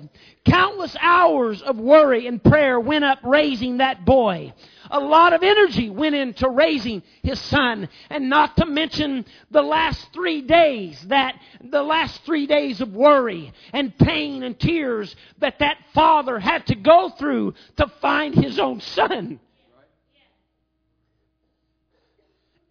Countless 0.45 0.95
hours 1.01 1.59
of 1.63 1.79
worry 1.79 2.27
and 2.27 2.43
prayer 2.43 2.79
went 2.79 3.03
up 3.03 3.17
raising 3.23 3.77
that 3.77 4.05
boy. 4.05 4.53
A 4.91 4.99
lot 4.99 5.33
of 5.33 5.41
energy 5.41 5.89
went 5.89 6.13
into 6.13 6.47
raising 6.49 7.01
his 7.23 7.39
son, 7.39 7.89
and 8.11 8.29
not 8.29 8.55
to 8.57 8.67
mention 8.67 9.25
the 9.49 9.63
last 9.63 10.13
three 10.13 10.43
days 10.43 11.01
that 11.07 11.33
the 11.63 11.81
last 11.81 12.23
three 12.25 12.45
days 12.45 12.79
of 12.79 12.93
worry 12.93 13.51
and 13.71 13.97
pain 13.97 14.43
and 14.43 14.59
tears 14.59 15.15
that 15.39 15.57
that 15.59 15.77
father 15.95 16.37
had 16.37 16.67
to 16.67 16.75
go 16.75 17.09
through 17.09 17.55
to 17.77 17.87
find 18.01 18.35
his 18.35 18.59
own 18.59 18.79
son. 18.79 19.39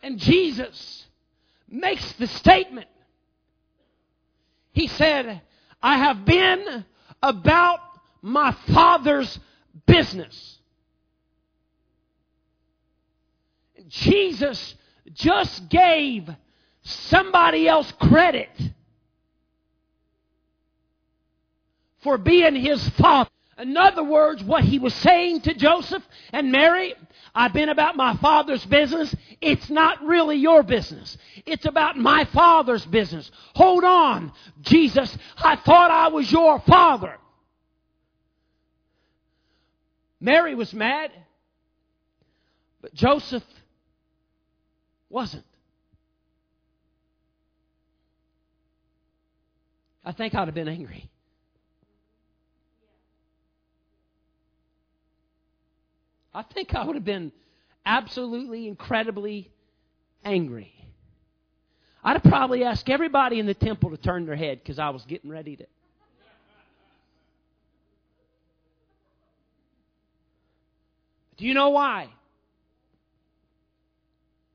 And 0.03 0.19
Jesus 0.19 1.07
makes 1.69 2.13
the 2.15 2.27
statement. 2.27 2.89
He 4.73 4.87
said, 4.89 5.41
I 5.83 5.99
have 5.99 6.25
been 6.25 6.85
about 7.23 7.81
my 8.21 8.53
Father's 8.73 9.39
business. 9.87 10.59
Jesus 13.89 14.75
just 15.13 15.69
gave 15.69 16.29
somebody 16.83 17.69
else 17.69 17.93
credit 18.01 18.51
for 22.03 22.19
being 22.19 22.57
his 22.57 22.89
father. 22.91 23.31
In 23.59 23.77
other 23.77 24.03
words, 24.03 24.43
what 24.43 24.65
he 24.65 24.79
was 24.79 24.95
saying 24.95 25.43
to 25.43 25.55
Joseph 25.55 26.03
and 26.33 26.51
Mary, 26.51 26.95
I've 27.35 27.53
been 27.53 27.71
about 27.71 27.97
my 27.97 28.17
father's 28.19 28.65
business. 28.67 29.15
It's 29.41 29.71
not 29.71 30.03
really 30.05 30.37
your 30.37 30.63
business. 30.63 31.17
It's 31.47 31.65
about 31.65 31.97
my 31.97 32.27
father's 32.27 32.85
business. 32.85 33.31
Hold 33.55 33.85
on, 33.85 34.33
Jesus. 34.61 35.17
I 35.39 35.57
thought 35.57 35.91
I 35.91 36.09
was 36.09 36.31
your 36.31 36.61
father. 36.61 37.17
Mary 40.21 40.55
was 40.55 40.73
mad, 40.75 41.11
but 42.81 42.95
Joseph 42.95 43.43
wasn't. 45.09 45.45
I 50.05 50.13
think 50.13 50.35
I'd 50.35 50.49
have 50.49 50.55
been 50.55 50.69
angry. 50.69 51.09
I 56.35 56.43
think 56.43 56.75
I 56.75 56.85
would 56.85 56.97
have 56.97 57.05
been 57.05 57.33
absolutely, 57.85 58.67
incredibly 58.67 59.51
angry. 60.25 60.73
I'd 62.05 62.15
have 62.15 62.25
probably 62.25 62.65
asked 62.65 62.89
everybody 62.89 63.39
in 63.39 63.47
the 63.47 63.55
temple 63.55 63.91
to 63.91 63.97
turn 63.97 64.27
their 64.27 64.37
head 64.37 64.59
because 64.59 64.79
I 64.79 64.91
was 64.91 65.05
getting 65.05 65.31
ready 65.31 65.57
to. 65.57 65.67
Do 71.37 71.47
you 71.47 71.55
know 71.55 71.71
why? 71.71 72.09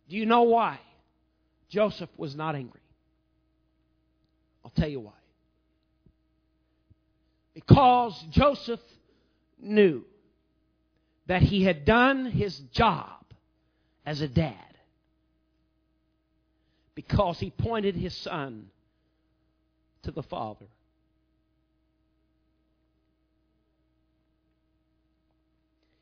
Do 0.10 0.16
you 0.16 0.26
know 0.26 0.44
why 0.44 0.80
Joseph 1.70 2.10
was 2.18 2.36
not 2.36 2.56
angry? 2.56 2.80
I'll 4.64 4.72
tell 4.72 4.88
you 4.88 5.02
why. 5.02 5.12
Because 7.54 8.14
Joseph 8.30 8.80
knew 9.60 10.06
that 11.28 11.42
he 11.42 11.64
had 11.64 11.86
done 11.86 12.26
his 12.26 12.58
job 12.72 13.24
as 14.06 14.22
a 14.22 14.28
dad 14.28 14.54
because 16.96 17.40
he 17.40 17.52
pointed 17.52 17.96
his 17.96 18.16
son 18.16 18.70
to 20.04 20.12
the 20.12 20.24
Father. 20.24 20.66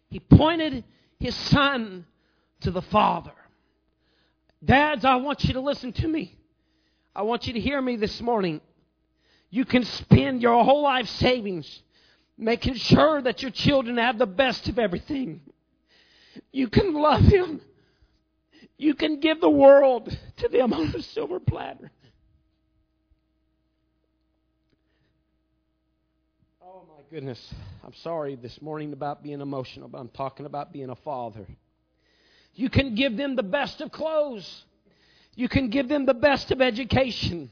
He 0.10 0.20
pointed 0.20 0.86
his 1.20 1.36
son 1.36 2.05
to 2.62 2.72
the 2.72 2.84
Father. 2.84 3.34
Dads, 4.63 5.03
I 5.03 5.15
want 5.15 5.44
you 5.44 5.53
to 5.55 5.60
listen 5.60 5.91
to 5.94 6.08
me. 6.08 6.38
I 7.15 7.24
want 7.24 7.48
you 7.48 7.53
to 7.53 7.60
hear 7.60 7.82
me 7.82 7.96
this 7.96 8.22
morning. 8.22 8.62
You 9.50 9.65
can 9.65 9.84
spend 9.84 10.41
your 10.41 10.63
whole 10.63 10.84
life 10.84 11.08
savings 11.10 11.82
making 12.38 12.75
sure 12.75 13.22
that 13.22 13.42
your 13.42 13.51
children 13.51 13.98
have 13.98 14.18
the 14.18 14.25
best 14.25 14.68
of 14.68 14.80
everything. 14.80 15.42
You 16.51 16.68
can 16.68 16.94
love 16.94 17.22
Him. 17.22 17.62
You 18.77 18.94
can 18.94 19.20
give 19.20 19.39
the 19.39 19.50
world 19.50 20.15
to 20.38 20.48
them 20.50 20.74
on 20.74 20.94
a 20.96 21.01
silver 21.01 21.39
platter. 21.39 21.92
Oh 26.62 26.84
my 26.89 27.04
goodness. 27.10 27.54
I'm 27.86 27.94
sorry 27.96 28.36
this 28.36 28.62
morning 28.62 28.92
about 28.92 29.24
being 29.24 29.39
emotional, 29.39 29.88
but 29.88 30.00
I'm 30.00 30.10
talking 30.10 30.46
about 30.46 30.74
being 30.74 30.89
a 30.89 30.96
father. 30.96 31.46
You 32.54 32.70
can 32.70 32.96
give 32.96 33.15
them 33.15 33.36
the 33.36 33.44
best 33.44 33.80
of 33.80 33.92
clothes. 33.92 34.65
You 35.36 35.48
can 35.48 35.70
give 35.70 35.88
them 35.88 36.06
the 36.06 36.13
best 36.13 36.51
of 36.51 36.62
education. 36.62 37.50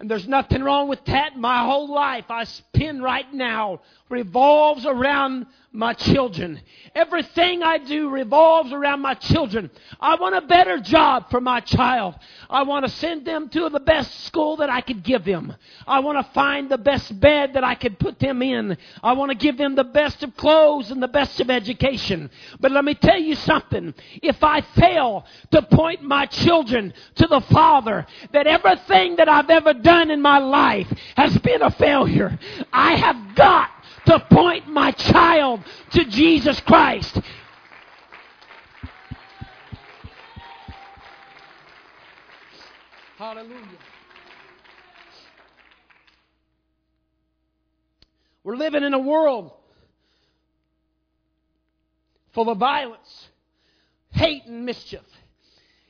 And 0.00 0.08
there's 0.08 0.28
nothing 0.28 0.62
wrong 0.62 0.88
with 0.88 1.04
that. 1.06 1.36
My 1.36 1.64
whole 1.64 1.92
life 1.92 2.26
I 2.28 2.44
spend 2.44 3.02
right 3.02 3.32
now 3.34 3.80
revolves 4.08 4.86
around 4.86 5.46
my 5.70 5.92
children. 5.92 6.60
Everything 6.94 7.62
I 7.62 7.78
do 7.78 8.08
revolves 8.08 8.72
around 8.72 9.00
my 9.00 9.14
children. 9.14 9.70
I 10.00 10.14
want 10.14 10.34
a 10.34 10.40
better 10.40 10.78
job 10.78 11.30
for 11.30 11.40
my 11.40 11.60
child. 11.60 12.14
I 12.48 12.62
want 12.62 12.86
to 12.86 12.92
send 12.92 13.26
them 13.26 13.48
to 13.50 13.68
the 13.68 13.80
best 13.80 14.24
school 14.24 14.56
that 14.58 14.70
I 14.70 14.80
could 14.80 15.02
give 15.02 15.24
them. 15.24 15.54
I 15.86 16.00
want 16.00 16.24
to 16.24 16.32
find 16.32 16.70
the 16.70 16.78
best 16.78 17.20
bed 17.20 17.54
that 17.54 17.64
I 17.64 17.74
could 17.74 17.98
put 17.98 18.18
them 18.18 18.40
in. 18.40 18.78
I 19.02 19.12
want 19.12 19.30
to 19.30 19.36
give 19.36 19.58
them 19.58 19.74
the 19.74 19.84
best 19.84 20.22
of 20.22 20.36
clothes 20.36 20.90
and 20.90 21.02
the 21.02 21.08
best 21.08 21.38
of 21.40 21.50
education. 21.50 22.30
But 22.60 22.72
let 22.72 22.84
me 22.84 22.94
tell 22.94 23.18
you 23.18 23.34
something. 23.34 23.94
If 24.22 24.42
I 24.42 24.62
fail 24.62 25.26
to 25.50 25.62
point 25.62 26.02
my 26.02 26.26
children 26.26 26.94
to 27.16 27.26
the 27.26 27.42
Father, 27.42 28.06
that 28.32 28.46
everything 28.46 29.16
that 29.16 29.28
I've 29.28 29.50
ever 29.50 29.74
done 29.74 29.87
in 29.88 30.20
my 30.20 30.38
life 30.38 30.86
has 31.16 31.36
been 31.38 31.62
a 31.62 31.70
failure. 31.70 32.38
I 32.72 32.94
have 32.96 33.34
got 33.34 33.70
to 34.06 34.20
point 34.30 34.68
my 34.68 34.92
child 34.92 35.62
to 35.90 36.04
Jesus 36.04 36.60
Christ. 36.60 37.18
Hallelujah. 43.16 43.56
We're 48.44 48.56
living 48.56 48.82
in 48.82 48.94
a 48.94 48.98
world 48.98 49.52
full 52.32 52.48
of 52.48 52.58
violence, 52.58 53.28
hate, 54.10 54.46
and 54.46 54.64
mischief. 54.64 55.02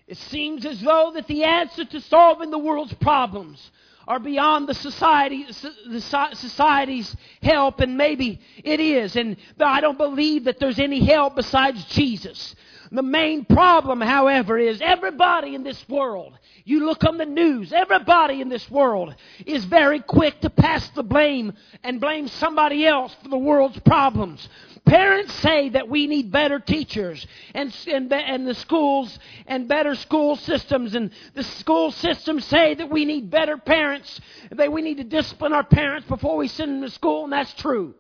It 0.06 0.16
seems 0.16 0.64
as 0.64 0.80
though 0.80 1.12
that 1.14 1.26
the 1.26 1.44
answer 1.44 1.84
to 1.84 2.00
solving 2.00 2.50
the 2.50 2.58
world's 2.58 2.94
problems 2.94 3.70
are 4.08 4.18
beyond 4.18 4.66
the 4.66 4.74
society, 4.74 5.44
the 5.86 6.00
society's 6.32 7.14
help, 7.42 7.80
and 7.80 7.98
maybe 7.98 8.40
it 8.64 8.80
is. 8.80 9.14
And 9.16 9.36
I 9.60 9.82
don't 9.82 9.98
believe 9.98 10.44
that 10.44 10.58
there's 10.58 10.78
any 10.78 11.04
help 11.04 11.36
besides 11.36 11.84
Jesus. 11.84 12.56
The 12.90 13.02
main 13.02 13.44
problem, 13.44 14.00
however, 14.00 14.56
is 14.56 14.80
everybody 14.80 15.54
in 15.54 15.62
this 15.62 15.86
world, 15.90 16.32
you 16.64 16.86
look 16.86 17.04
on 17.04 17.18
the 17.18 17.26
news, 17.26 17.70
everybody 17.70 18.40
in 18.40 18.48
this 18.48 18.70
world 18.70 19.14
is 19.44 19.66
very 19.66 20.00
quick 20.00 20.40
to 20.40 20.48
pass 20.48 20.88
the 20.90 21.02
blame 21.02 21.52
and 21.84 22.00
blame 22.00 22.28
somebody 22.28 22.86
else 22.86 23.14
for 23.22 23.28
the 23.28 23.36
world's 23.36 23.78
problems. 23.80 24.48
Parents 24.88 25.34
say 25.34 25.68
that 25.70 25.86
we 25.88 26.06
need 26.06 26.32
better 26.32 26.58
teachers 26.58 27.26
and, 27.54 27.76
and, 27.86 28.10
and 28.10 28.46
the 28.46 28.54
schools 28.54 29.18
and 29.46 29.68
better 29.68 29.94
school 29.94 30.34
systems. 30.36 30.94
And 30.94 31.10
the 31.34 31.44
school 31.44 31.90
systems 31.90 32.46
say 32.46 32.74
that 32.74 32.88
we 32.88 33.04
need 33.04 33.30
better 33.30 33.58
parents, 33.58 34.18
that 34.50 34.72
we 34.72 34.80
need 34.80 34.96
to 34.96 35.04
discipline 35.04 35.52
our 35.52 35.64
parents 35.64 36.08
before 36.08 36.38
we 36.38 36.48
send 36.48 36.72
them 36.72 36.88
to 36.88 36.90
school, 36.90 37.24
and 37.24 37.32
that's 37.32 37.52
true. 37.54 37.94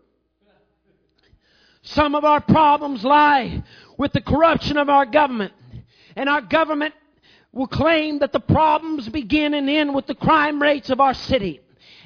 Some 1.82 2.14
of 2.14 2.24
our 2.24 2.40
problems 2.40 3.04
lie 3.04 3.62
with 3.98 4.12
the 4.12 4.22
corruption 4.22 4.78
of 4.78 4.88
our 4.88 5.04
government. 5.04 5.52
And 6.16 6.28
our 6.28 6.40
government 6.40 6.94
will 7.52 7.66
claim 7.66 8.20
that 8.20 8.32
the 8.32 8.40
problems 8.40 9.08
begin 9.10 9.52
and 9.52 9.68
end 9.68 9.94
with 9.94 10.06
the 10.06 10.14
crime 10.14 10.60
rates 10.60 10.88
of 10.88 11.00
our 11.00 11.14
city. 11.14 11.60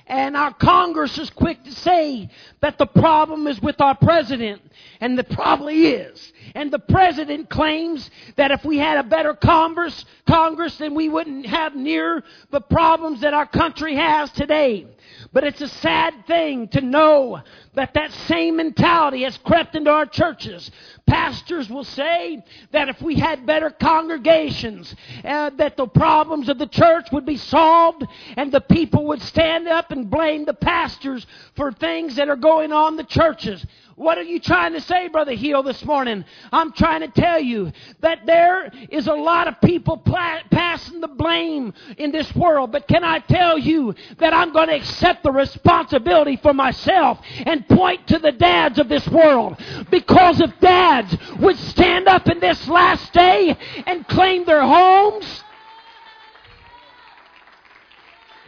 And 0.06 0.36
our 0.36 0.52
Congress 0.52 1.16
is 1.18 1.30
quick 1.30 1.62
to 1.64 1.72
say 1.72 2.28
that 2.60 2.78
the 2.78 2.86
problem 2.86 3.46
is 3.46 3.60
with 3.62 3.80
our 3.80 3.96
president. 3.96 4.62
And 5.00 5.18
it 5.18 5.30
probably 5.30 5.86
is. 5.86 6.32
And 6.54 6.70
the 6.70 6.78
president 6.78 7.48
claims 7.48 8.10
that 8.36 8.50
if 8.50 8.64
we 8.64 8.78
had 8.78 8.98
a 8.98 9.08
better 9.08 9.34
Congress, 9.34 10.04
Congress, 10.26 10.76
then 10.78 10.94
we 10.94 11.08
wouldn't 11.08 11.46
have 11.46 11.74
near 11.74 12.22
the 12.50 12.60
problems 12.60 13.20
that 13.20 13.34
our 13.34 13.46
country 13.46 13.94
has 13.96 14.30
today. 14.32 14.86
But 15.32 15.44
it's 15.44 15.60
a 15.60 15.68
sad 15.68 16.26
thing 16.26 16.68
to 16.68 16.80
know 16.80 17.40
that 17.74 17.94
that 17.94 18.12
same 18.12 18.56
mentality 18.56 19.22
has 19.22 19.36
crept 19.38 19.74
into 19.74 19.90
our 19.90 20.06
churches. 20.06 20.70
Pastors 21.06 21.70
will 21.70 21.84
say 21.84 22.44
that 22.72 22.88
if 22.88 23.00
we 23.00 23.16
had 23.16 23.46
better 23.46 23.70
congregations, 23.70 24.94
uh, 25.24 25.50
that 25.56 25.76
the 25.76 25.86
problems 25.86 26.48
of 26.48 26.58
the 26.58 26.66
church 26.66 27.06
would 27.12 27.24
be 27.24 27.36
solved 27.36 28.04
and 28.36 28.52
the 28.52 28.60
people 28.60 29.06
would 29.06 29.22
stand 29.22 29.68
up 29.68 29.91
and 29.92 30.10
blame 30.10 30.44
the 30.44 30.54
pastors 30.54 31.24
for 31.54 31.70
things 31.70 32.16
that 32.16 32.28
are 32.28 32.36
going 32.36 32.72
on 32.72 32.96
the 32.96 33.04
churches. 33.04 33.64
What 33.94 34.18
are 34.18 34.22
you 34.22 34.40
trying 34.40 34.72
to 34.72 34.80
say, 34.80 35.08
Brother 35.08 35.32
Heel, 35.32 35.62
this 35.62 35.84
morning? 35.84 36.24
I'm 36.50 36.72
trying 36.72 37.02
to 37.02 37.08
tell 37.08 37.38
you 37.38 37.70
that 38.00 38.24
there 38.26 38.72
is 38.90 39.06
a 39.06 39.12
lot 39.12 39.48
of 39.48 39.60
people 39.60 39.98
passing 39.98 41.00
the 41.00 41.08
blame 41.08 41.74
in 41.98 42.10
this 42.10 42.34
world. 42.34 42.72
But 42.72 42.88
can 42.88 43.04
I 43.04 43.18
tell 43.18 43.58
you 43.58 43.94
that 44.18 44.32
I'm 44.32 44.52
going 44.52 44.68
to 44.68 44.76
accept 44.76 45.22
the 45.22 45.30
responsibility 45.30 46.36
for 46.36 46.54
myself 46.54 47.20
and 47.44 47.68
point 47.68 48.08
to 48.08 48.18
the 48.18 48.32
dads 48.32 48.78
of 48.78 48.88
this 48.88 49.06
world? 49.08 49.62
Because 49.90 50.40
if 50.40 50.58
dads 50.58 51.16
would 51.38 51.58
stand 51.58 52.08
up 52.08 52.28
in 52.28 52.40
this 52.40 52.66
last 52.68 53.12
day 53.12 53.56
and 53.86 54.08
claim 54.08 54.46
their 54.46 54.62
homes, 54.62 55.44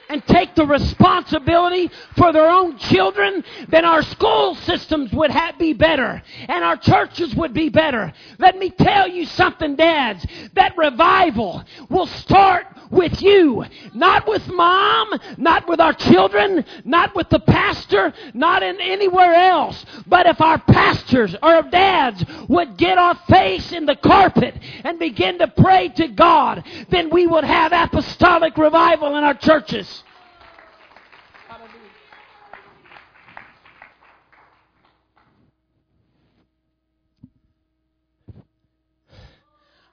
and 0.08 0.24
take 0.26 0.54
the 0.54 0.66
responsibility 0.66 1.90
for 2.16 2.32
their 2.32 2.50
own 2.50 2.78
children, 2.78 3.44
then 3.68 3.84
our 3.84 4.02
school 4.02 4.54
systems 4.54 5.12
would 5.12 5.30
have, 5.30 5.54
be 5.58 5.72
better 5.72 6.22
and 6.48 6.64
our 6.64 6.76
churches 6.76 7.34
would 7.34 7.54
be 7.54 7.68
better. 7.68 8.12
Let 8.38 8.58
me 8.58 8.70
tell 8.70 9.08
you 9.08 9.26
something, 9.26 9.76
dads. 9.76 10.24
That 10.54 10.76
revival 10.76 11.64
will 11.88 12.06
start 12.06 12.66
with 12.94 13.20
you. 13.20 13.64
Not 13.92 14.26
with 14.26 14.46
mom, 14.48 15.10
not 15.36 15.68
with 15.68 15.80
our 15.80 15.92
children, 15.92 16.64
not 16.84 17.14
with 17.14 17.28
the 17.28 17.40
pastor, 17.40 18.12
not 18.32 18.62
in 18.62 18.80
anywhere 18.80 19.34
else. 19.34 19.84
But 20.06 20.26
if 20.26 20.40
our 20.40 20.58
pastors 20.58 21.34
or 21.42 21.62
dads 21.62 22.24
would 22.48 22.76
get 22.76 22.98
our 22.98 23.16
face 23.28 23.72
in 23.72 23.86
the 23.86 23.96
carpet 23.96 24.54
and 24.84 24.98
begin 24.98 25.38
to 25.38 25.48
pray 25.48 25.88
to 25.88 26.08
God, 26.08 26.64
then 26.88 27.10
we 27.10 27.26
would 27.26 27.44
have 27.44 27.72
apostolic 27.72 28.56
revival 28.56 29.16
in 29.16 29.24
our 29.24 29.34
churches. 29.34 30.03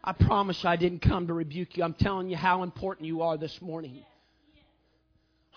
I 0.04 0.14
promise 0.14 0.64
you 0.64 0.70
I 0.70 0.78
didn't 0.78 1.02
come 1.02 1.28
to 1.28 1.34
rebuke 1.34 1.78
you. 1.78 1.84
I'm 1.84 1.94
telling 1.94 2.30
you 2.30 2.36
how 2.36 2.64
important 2.64 3.06
you 3.06 3.22
are 3.22 3.38
this 3.38 3.62
morning. 3.62 4.04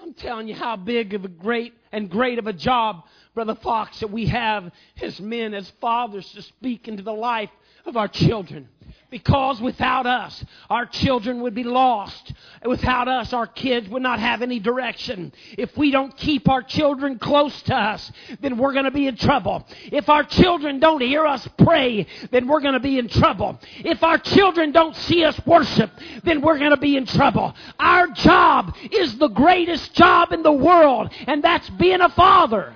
I'm 0.00 0.12
telling 0.12 0.48
you 0.48 0.54
how 0.54 0.76
big 0.76 1.14
of 1.14 1.24
a 1.24 1.28
great 1.28 1.72
and 1.92 2.10
great 2.10 2.38
of 2.38 2.46
a 2.46 2.52
job, 2.52 3.04
Brother 3.34 3.54
Fox, 3.54 4.00
that 4.00 4.10
we 4.10 4.26
have 4.26 4.70
as 5.00 5.18
men, 5.20 5.54
as 5.54 5.70
fathers, 5.80 6.30
to 6.32 6.42
speak 6.42 6.88
into 6.88 7.02
the 7.02 7.12
life 7.12 7.50
of 7.86 7.96
our 7.96 8.08
children. 8.08 8.68
Because 9.10 9.60
without 9.60 10.06
us, 10.06 10.44
our 10.68 10.86
children 10.86 11.42
would 11.42 11.54
be 11.54 11.62
lost. 11.62 12.32
Without 12.66 13.06
us, 13.06 13.32
our 13.32 13.46
kids 13.46 13.88
would 13.88 14.02
not 14.02 14.18
have 14.18 14.42
any 14.42 14.58
direction. 14.58 15.32
If 15.56 15.76
we 15.76 15.92
don't 15.92 16.16
keep 16.16 16.48
our 16.48 16.62
children 16.62 17.20
close 17.20 17.62
to 17.62 17.76
us, 17.76 18.10
then 18.40 18.58
we're 18.58 18.72
going 18.72 18.86
to 18.86 18.90
be 18.90 19.06
in 19.06 19.16
trouble. 19.16 19.68
If 19.84 20.08
our 20.08 20.24
children 20.24 20.80
don't 20.80 21.00
hear 21.00 21.24
us 21.24 21.46
pray, 21.58 22.08
then 22.32 22.48
we're 22.48 22.60
going 22.60 22.74
to 22.74 22.80
be 22.80 22.98
in 22.98 23.08
trouble. 23.08 23.60
If 23.84 24.02
our 24.02 24.18
children 24.18 24.72
don't 24.72 24.96
see 24.96 25.22
us 25.22 25.38
worship, 25.46 25.92
then 26.24 26.40
we're 26.40 26.58
going 26.58 26.72
to 26.72 26.76
be 26.76 26.96
in 26.96 27.06
trouble. 27.06 27.54
Our 27.78 28.08
job 28.08 28.74
is 28.90 29.16
the 29.18 29.28
greatest 29.28 29.94
job 29.94 30.32
in 30.32 30.42
the 30.42 30.50
world, 30.50 31.12
and 31.28 31.40
that's 31.40 31.70
being 31.70 32.00
a 32.00 32.08
father. 32.08 32.74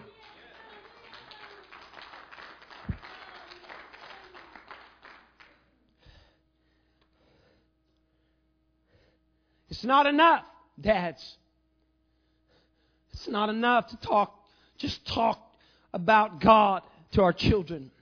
It's 9.79 9.85
not 9.85 10.09
enough, 10.09 10.43
dads. 10.81 11.37
It's 13.13 13.29
not 13.29 13.49
enough 13.49 13.87
to 13.91 13.97
talk, 13.99 14.35
just 14.77 15.07
talk 15.07 15.39
about 15.95 16.41
God 16.41 16.83
to 17.13 17.23
our 17.23 17.33
children. 17.33 17.93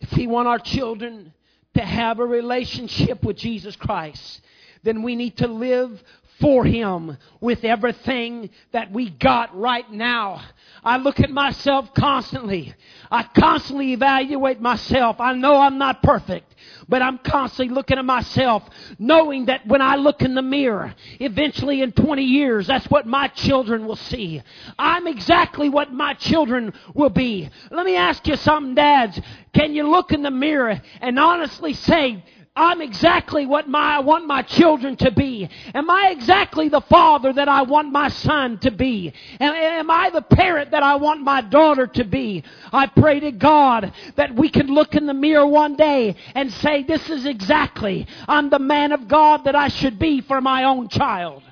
If 0.00 0.16
we 0.16 0.26
want 0.26 0.48
our 0.48 0.58
children 0.58 1.34
to 1.74 1.82
have 1.82 2.20
a 2.20 2.24
relationship 2.24 3.22
with 3.22 3.36
Jesus 3.36 3.76
Christ, 3.76 4.40
then 4.82 5.02
we 5.02 5.14
need 5.14 5.36
to 5.36 5.46
live 5.46 6.02
for 6.40 6.64
Him 6.64 7.16
with 7.40 7.64
everything 7.64 8.50
that 8.72 8.92
we 8.92 9.10
got 9.10 9.58
right 9.58 9.90
now. 9.90 10.42
I 10.84 10.98
look 10.98 11.20
at 11.20 11.30
myself 11.30 11.92
constantly. 11.94 12.74
I 13.10 13.24
constantly 13.24 13.92
evaluate 13.92 14.60
myself. 14.60 15.20
I 15.20 15.32
know 15.34 15.56
I'm 15.56 15.78
not 15.78 16.02
perfect, 16.02 16.54
but 16.88 17.02
I'm 17.02 17.18
constantly 17.18 17.74
looking 17.74 17.98
at 17.98 18.04
myself, 18.04 18.62
knowing 18.98 19.46
that 19.46 19.66
when 19.66 19.82
I 19.82 19.96
look 19.96 20.22
in 20.22 20.34
the 20.34 20.42
mirror, 20.42 20.94
eventually 21.20 21.82
in 21.82 21.92
20 21.92 22.22
years, 22.22 22.66
that's 22.66 22.86
what 22.86 23.06
my 23.06 23.28
children 23.28 23.86
will 23.86 23.96
see. 23.96 24.42
I'm 24.78 25.06
exactly 25.06 25.68
what 25.68 25.92
my 25.92 26.14
children 26.14 26.72
will 26.94 27.10
be. 27.10 27.50
Let 27.70 27.84
me 27.84 27.96
ask 27.96 28.26
you 28.26 28.36
something, 28.36 28.74
dads. 28.74 29.20
Can 29.52 29.74
you 29.74 29.88
look 29.88 30.12
in 30.12 30.22
the 30.22 30.30
mirror 30.30 30.80
and 31.00 31.18
honestly 31.18 31.72
say, 31.72 32.24
I'm 32.58 32.82
exactly 32.82 33.46
what 33.46 33.68
my, 33.68 33.96
I 33.96 33.98
want 34.00 34.26
my 34.26 34.42
children 34.42 34.96
to 34.96 35.12
be? 35.12 35.48
Am 35.74 35.88
I 35.88 36.10
exactly 36.10 36.68
the 36.68 36.80
father 36.80 37.32
that 37.32 37.48
I 37.48 37.62
want 37.62 37.92
my 37.92 38.08
son 38.08 38.58
to 38.58 38.72
be? 38.72 39.12
Am, 39.38 39.54
am 39.54 39.90
I 39.90 40.10
the 40.10 40.22
parent 40.22 40.72
that 40.72 40.82
I 40.82 40.96
want 40.96 41.22
my 41.22 41.40
daughter 41.40 41.86
to 41.86 42.04
be? 42.04 42.42
I 42.72 42.86
pray 42.86 43.20
to 43.20 43.30
God 43.30 43.92
that 44.16 44.34
we 44.34 44.48
can 44.48 44.66
look 44.66 44.96
in 44.96 45.06
the 45.06 45.14
mirror 45.14 45.46
one 45.46 45.76
day 45.76 46.16
and 46.34 46.52
say, 46.52 46.82
This 46.82 47.08
is 47.08 47.26
exactly, 47.26 48.08
I'm 48.26 48.50
the 48.50 48.58
man 48.58 48.90
of 48.90 49.06
God 49.06 49.44
that 49.44 49.54
I 49.54 49.68
should 49.68 50.00
be 50.00 50.20
for 50.20 50.40
my 50.40 50.64
own 50.64 50.88
child. 50.88 51.44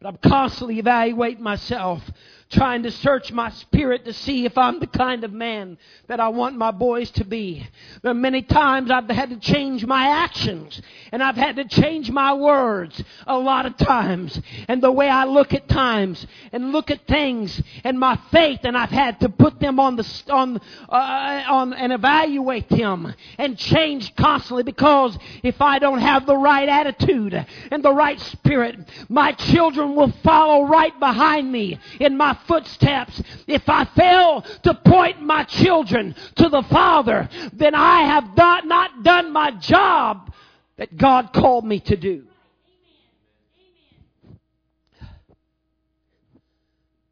But 0.00 0.08
I'm 0.08 0.30
constantly 0.30 0.78
evaluating 0.80 1.44
myself 1.44 2.02
trying 2.50 2.82
to 2.82 2.90
search 2.90 3.30
my 3.30 3.48
spirit 3.50 4.04
to 4.04 4.12
see 4.12 4.44
if 4.44 4.58
I'm 4.58 4.80
the 4.80 4.86
kind 4.88 5.22
of 5.22 5.32
man 5.32 5.78
that 6.08 6.18
I 6.18 6.28
want 6.28 6.56
my 6.56 6.72
boys 6.72 7.10
to 7.12 7.24
be. 7.24 7.64
There 8.02 8.10
are 8.10 8.14
many 8.14 8.42
times 8.42 8.90
I've 8.90 9.08
had 9.08 9.30
to 9.30 9.38
change 9.38 9.86
my 9.86 10.08
actions 10.08 10.82
and 11.12 11.22
I've 11.22 11.36
had 11.36 11.56
to 11.56 11.64
change 11.64 12.10
my 12.10 12.34
words 12.34 13.02
a 13.26 13.38
lot 13.38 13.66
of 13.66 13.76
times 13.76 14.40
and 14.66 14.82
the 14.82 14.90
way 14.90 15.08
I 15.08 15.24
look 15.24 15.54
at 15.54 15.68
times 15.68 16.26
and 16.52 16.72
look 16.72 16.90
at 16.90 17.06
things 17.06 17.62
and 17.84 17.98
my 17.98 18.18
faith 18.32 18.60
and 18.64 18.76
I've 18.76 18.90
had 18.90 19.20
to 19.20 19.28
put 19.28 19.60
them 19.60 19.78
on 19.78 19.94
the 19.94 20.22
on 20.28 20.60
uh, 20.88 21.44
on 21.48 21.72
and 21.72 21.92
evaluate 21.92 22.68
them 22.68 23.14
and 23.38 23.56
change 23.56 24.14
constantly 24.16 24.64
because 24.64 25.16
if 25.44 25.62
I 25.62 25.78
don't 25.78 26.00
have 26.00 26.26
the 26.26 26.36
right 26.36 26.68
attitude 26.68 27.46
and 27.70 27.82
the 27.82 27.92
right 27.92 28.18
spirit, 28.18 28.76
my 29.08 29.32
children 29.32 29.94
will 29.94 30.12
follow 30.24 30.64
right 30.64 30.98
behind 30.98 31.50
me 31.50 31.78
in 32.00 32.16
my 32.16 32.39
footsteps. 32.46 33.22
If 33.46 33.68
I 33.68 33.84
fail 33.96 34.42
to 34.62 34.74
point 34.74 35.20
my 35.20 35.44
children 35.44 36.14
to 36.36 36.48
the 36.48 36.62
Father, 36.70 37.28
then 37.52 37.74
I 37.74 38.02
have 38.02 38.36
not, 38.36 38.66
not 38.66 39.02
done 39.02 39.32
my 39.32 39.52
job 39.52 40.32
that 40.76 40.96
God 40.96 41.32
called 41.32 41.64
me 41.64 41.80
to 41.80 41.96
do. 41.96 42.24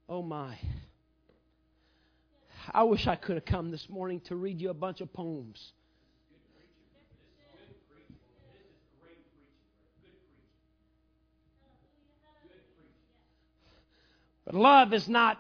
Oh 0.09 0.23
my. 0.23 0.57
I 2.73 2.83
wish 2.85 3.07
I 3.07 3.17
could 3.17 3.37
have 3.37 3.45
come 3.45 3.71
this 3.71 3.89
morning 3.89 4.21
to 4.27 4.37
read 4.37 4.61
you 4.61 4.71
a 4.71 4.75
bunch 4.75 5.01
of 5.01 5.13
poems. 5.13 5.73
But 14.49 14.55
love 14.55 14.95
is 14.95 15.07
not 15.11 15.39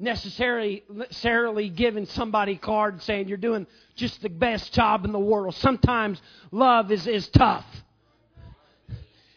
necessarily, 0.00 0.82
necessarily 0.90 1.68
giving 1.68 2.04
somebody 2.06 2.54
a 2.54 2.58
card 2.58 3.00
saying 3.02 3.28
you're 3.28 3.36
doing 3.38 3.64
just 3.94 4.20
the 4.22 4.28
best 4.28 4.72
job 4.72 5.04
in 5.04 5.12
the 5.12 5.20
world. 5.20 5.54
Sometimes 5.54 6.20
love 6.50 6.90
is, 6.90 7.06
is 7.06 7.28
tough. 7.28 7.64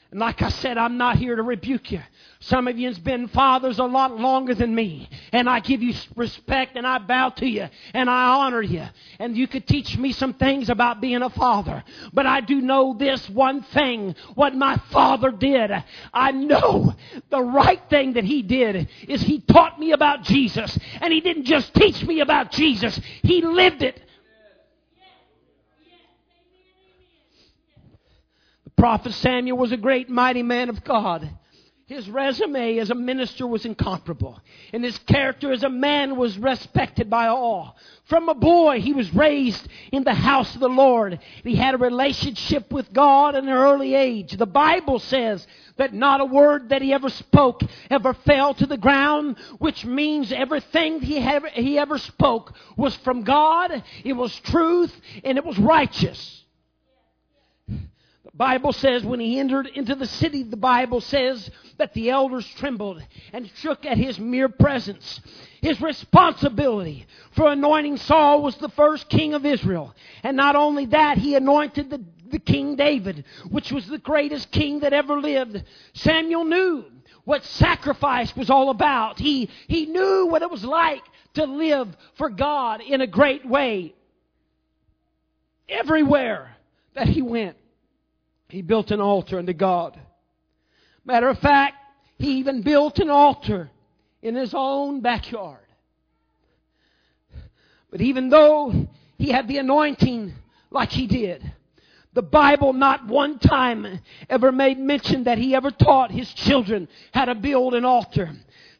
And 0.09 0.19
like 0.19 0.41
I 0.41 0.49
said, 0.49 0.79
I'm 0.79 0.97
not 0.97 1.17
here 1.17 1.35
to 1.35 1.43
rebuke 1.43 1.91
you. 1.91 2.01
Some 2.43 2.67
of 2.67 2.75
you 2.75 2.87
has 2.87 2.97
been 2.97 3.27
fathers 3.27 3.77
a 3.77 3.83
lot 3.83 4.17
longer 4.19 4.55
than 4.55 4.73
me. 4.73 5.07
And 5.31 5.47
I 5.47 5.59
give 5.59 5.83
you 5.83 5.93
respect 6.15 6.75
and 6.75 6.87
I 6.87 6.97
bow 6.97 7.29
to 7.29 7.45
you 7.45 7.67
and 7.93 8.09
I 8.09 8.29
honor 8.29 8.63
you. 8.63 8.83
And 9.19 9.37
you 9.37 9.47
could 9.47 9.67
teach 9.67 9.95
me 9.95 10.11
some 10.11 10.33
things 10.33 10.67
about 10.67 11.01
being 11.01 11.21
a 11.21 11.29
father. 11.29 11.83
But 12.11 12.25
I 12.25 12.41
do 12.41 12.59
know 12.59 12.95
this 12.97 13.29
one 13.29 13.61
thing, 13.61 14.15
what 14.33 14.55
my 14.55 14.77
father 14.89 15.29
did. 15.29 15.69
I 16.11 16.31
know 16.31 16.95
the 17.29 17.43
right 17.43 17.81
thing 17.91 18.13
that 18.13 18.23
he 18.23 18.41
did 18.41 18.89
is 19.07 19.21
he 19.21 19.39
taught 19.41 19.79
me 19.79 19.91
about 19.91 20.23
Jesus. 20.23 20.75
And 20.99 21.13
he 21.13 21.21
didn't 21.21 21.45
just 21.45 21.71
teach 21.75 22.03
me 22.03 22.21
about 22.21 22.51
Jesus, 22.51 22.99
he 23.21 23.43
lived 23.43 23.83
it. 23.83 24.01
The 28.63 28.71
prophet 28.71 29.13
Samuel 29.13 29.59
was 29.59 29.71
a 29.71 29.77
great 29.77 30.09
mighty 30.09 30.41
man 30.41 30.69
of 30.69 30.83
God. 30.83 31.29
His 31.91 32.09
resume 32.09 32.77
as 32.77 32.89
a 32.89 32.95
minister 32.95 33.45
was 33.45 33.65
incomparable, 33.65 34.39
and 34.71 34.81
his 34.81 34.97
character 34.99 35.51
as 35.51 35.63
a 35.63 35.69
man 35.69 36.15
was 36.15 36.37
respected 36.37 37.09
by 37.09 37.27
all. 37.27 37.75
From 38.05 38.29
a 38.29 38.33
boy, 38.33 38.79
he 38.79 38.93
was 38.93 39.13
raised 39.13 39.67
in 39.91 40.05
the 40.05 40.13
house 40.13 40.55
of 40.55 40.61
the 40.61 40.69
Lord. 40.69 41.19
He 41.43 41.57
had 41.57 41.75
a 41.75 41.77
relationship 41.77 42.71
with 42.71 42.93
God 42.93 43.35
at 43.35 43.43
an 43.43 43.49
early 43.49 43.93
age. 43.93 44.37
The 44.37 44.45
Bible 44.45 44.99
says 44.99 45.45
that 45.75 45.93
not 45.93 46.21
a 46.21 46.25
word 46.25 46.69
that 46.69 46.81
he 46.81 46.93
ever 46.93 47.09
spoke 47.09 47.61
ever 47.89 48.13
fell 48.13 48.53
to 48.53 48.65
the 48.65 48.77
ground, 48.77 49.35
which 49.59 49.83
means 49.83 50.31
everything 50.31 51.01
he 51.01 51.17
ever, 51.17 51.49
he 51.49 51.77
ever 51.77 51.97
spoke 51.97 52.53
was 52.77 52.95
from 52.95 53.23
God, 53.23 53.83
it 54.05 54.13
was 54.13 54.33
truth, 54.39 54.97
and 55.25 55.37
it 55.37 55.43
was 55.43 55.59
righteous. 55.59 56.40
Bible 58.33 58.71
says 58.71 59.03
when 59.03 59.19
he 59.19 59.39
entered 59.39 59.67
into 59.67 59.95
the 59.95 60.05
city, 60.05 60.43
the 60.43 60.57
Bible 60.57 61.01
says 61.01 61.49
that 61.77 61.93
the 61.93 62.11
elders 62.11 62.45
trembled 62.55 63.03
and 63.33 63.49
shook 63.55 63.85
at 63.85 63.97
his 63.97 64.19
mere 64.19 64.47
presence. 64.47 65.19
His 65.61 65.81
responsibility 65.81 67.07
for 67.31 67.51
anointing 67.51 67.97
Saul 67.97 68.41
was 68.43 68.55
the 68.57 68.69
first 68.69 69.09
king 69.09 69.33
of 69.33 69.45
Israel. 69.45 69.95
And 70.23 70.37
not 70.37 70.55
only 70.55 70.85
that, 70.87 71.17
he 71.17 71.35
anointed 71.35 71.89
the, 71.89 72.03
the 72.29 72.39
King 72.39 72.75
David, 72.75 73.25
which 73.49 73.71
was 73.71 73.87
the 73.87 73.97
greatest 73.97 74.51
king 74.51 74.79
that 74.81 74.93
ever 74.93 75.19
lived. 75.19 75.63
Samuel 75.93 76.45
knew 76.45 76.85
what 77.25 77.43
sacrifice 77.43 78.35
was 78.35 78.49
all 78.49 78.69
about. 78.69 79.19
He, 79.19 79.49
he 79.67 79.87
knew 79.87 80.27
what 80.27 80.41
it 80.41 80.49
was 80.49 80.63
like 80.63 81.03
to 81.33 81.45
live 81.45 81.87
for 82.15 82.29
God 82.29 82.81
in 82.81 83.01
a 83.01 83.07
great 83.07 83.47
way. 83.47 83.95
Everywhere 85.67 86.55
that 86.93 87.07
he 87.07 87.21
went, 87.21 87.55
He 88.51 88.61
built 88.61 88.91
an 88.91 88.99
altar 88.99 89.39
unto 89.39 89.53
God. 89.53 89.97
Matter 91.05 91.29
of 91.29 91.39
fact, 91.39 91.75
he 92.19 92.39
even 92.39 92.63
built 92.63 92.99
an 92.99 93.09
altar 93.09 93.71
in 94.21 94.35
his 94.35 94.53
own 94.53 94.99
backyard. 94.99 95.65
But 97.89 98.01
even 98.01 98.27
though 98.27 98.87
he 99.17 99.29
had 99.29 99.47
the 99.47 99.57
anointing 99.57 100.33
like 100.69 100.91
he 100.91 101.07
did, 101.07 101.49
the 102.11 102.21
Bible 102.21 102.73
not 102.73 103.07
one 103.07 103.39
time 103.39 104.01
ever 104.29 104.51
made 104.51 104.77
mention 104.77 105.23
that 105.23 105.37
he 105.37 105.55
ever 105.55 105.71
taught 105.71 106.11
his 106.11 106.31
children 106.33 106.89
how 107.13 107.23
to 107.25 107.35
build 107.35 107.73
an 107.73 107.85
altar. 107.85 108.31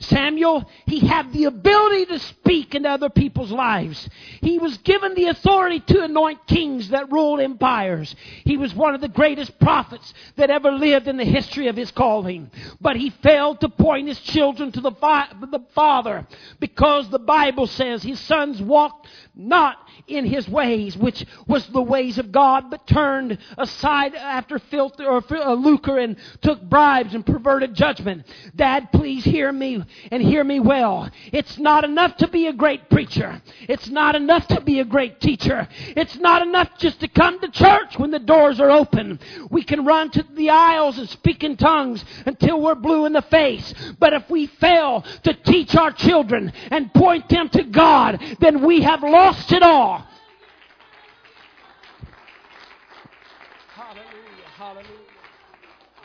Samuel, 0.02 0.70
he 0.86 1.00
had 1.00 1.32
the 1.32 1.46
ability 1.46 2.06
to 2.08 2.20
speak 2.20 2.76
into 2.76 2.90
other 2.90 3.10
people's 3.10 3.52
lives. 3.52 4.10
He 4.42 4.58
was 4.58 4.78
given 4.80 5.14
the 5.14 5.28
authority 5.28 5.80
to 5.80 6.04
anoint 6.04 6.48
kings 6.48 6.90
that 6.90 7.12
ruled 7.12 7.40
empires. 7.40 8.16
He 8.44 8.58
was 8.58 8.74
one 8.74 8.96
of 8.96 9.02
the 9.02 9.08
greatest 9.08 9.60
prophets 9.60 10.14
that 10.38 10.50
ever 10.50 10.72
lived 10.72 11.08
in 11.08 11.18
the 11.18 11.26
history 11.26 11.68
of 11.68 11.76
his 11.76 11.92
calling. 11.92 12.50
But 12.80 12.96
he 12.96 13.10
failed 13.10 13.62
to 13.62 13.70
point 13.70 14.08
his 14.08 14.20
children 14.20 14.72
to 14.72 14.82
the, 14.82 14.92
the 14.92 15.64
Father 15.74 16.26
because 16.60 17.10
the 17.10 17.20
Bible 17.20 17.68
says 17.68 18.04
his 18.04 18.20
sons 18.20 18.62
walked 18.62 19.08
not 19.36 19.78
in 20.18 20.26
his 20.26 20.48
ways, 20.48 20.98
which 20.98 21.26
was 21.48 21.66
the 21.68 21.82
ways 21.82 22.18
of 22.18 22.32
God, 22.32 22.70
but 22.70 22.88
turned 22.88 23.38
aside 23.58 24.16
after 24.16 24.60
filth 24.60 25.00
or 25.00 25.24
uh, 25.36 25.54
lucre 25.54 25.98
and 25.98 26.18
took 26.42 26.62
bribes 26.62 27.14
and 27.14 27.26
perverted 27.26 27.74
judgment. 27.74 28.26
Dad, 28.56 28.92
please 28.92 29.24
hear 29.24 29.52
me 29.52 29.84
and 30.12 30.22
hear 30.22 30.44
me 30.44 30.60
well. 30.60 31.10
It's 31.32 31.58
not 31.58 31.84
enough 31.84 32.18
to 32.18 32.28
be 32.28 32.48
a 32.48 32.54
great 32.54 32.90
preacher. 32.90 33.42
It's 33.68 33.90
not 33.90 34.16
enough 34.16 34.48
to 34.48 34.62
be 34.62 34.80
a 34.80 34.86
great 34.86 35.20
teacher. 35.20 35.68
It's 35.96 36.18
not 36.18 36.42
enough 36.42 36.70
just 36.78 37.00
to 37.02 37.08
come 37.08 37.40
to 37.40 37.50
church 37.50 37.98
when 37.98 38.12
the 38.12 38.20
doors 38.20 38.60
are 38.60 38.72
open. 38.72 39.20
We 39.50 39.64
can 39.64 39.86
run 39.86 40.12
to 40.12 40.24
the 40.34 40.50
aisles 40.50 40.98
and 40.98 41.10
speak 41.10 41.44
in 41.44 41.58
tongues 41.58 42.04
until 42.26 42.62
we're 42.62 42.76
blue 42.76 43.06
in 43.06 43.14
the 43.14 43.22
face. 43.22 43.74
But 44.00 44.14
if 44.14 44.30
we 44.30 44.48
fail 44.48 45.04
to 45.24 45.34
teach 45.34 45.76
our 45.76 45.92
children 45.92 46.52
and 46.70 46.94
point 46.94 47.30
them 47.30 47.50
to 47.50 47.64
God, 47.64 48.22
then 48.40 48.66
we 48.66 48.82
have 48.82 49.04
lost 49.04 49.52
it 49.52 49.64
all. 49.64 50.01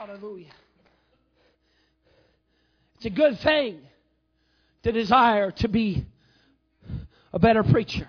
Hallelujah. 0.07 0.53
It's 2.97 3.07
a 3.07 3.11
good 3.11 3.41
thing 3.41 3.81
to 4.85 4.93
desire 4.93 5.51
to 5.51 5.69
be 5.69 6.07
a 7.33 7.41
better 7.41 7.65
preacher, 7.65 8.09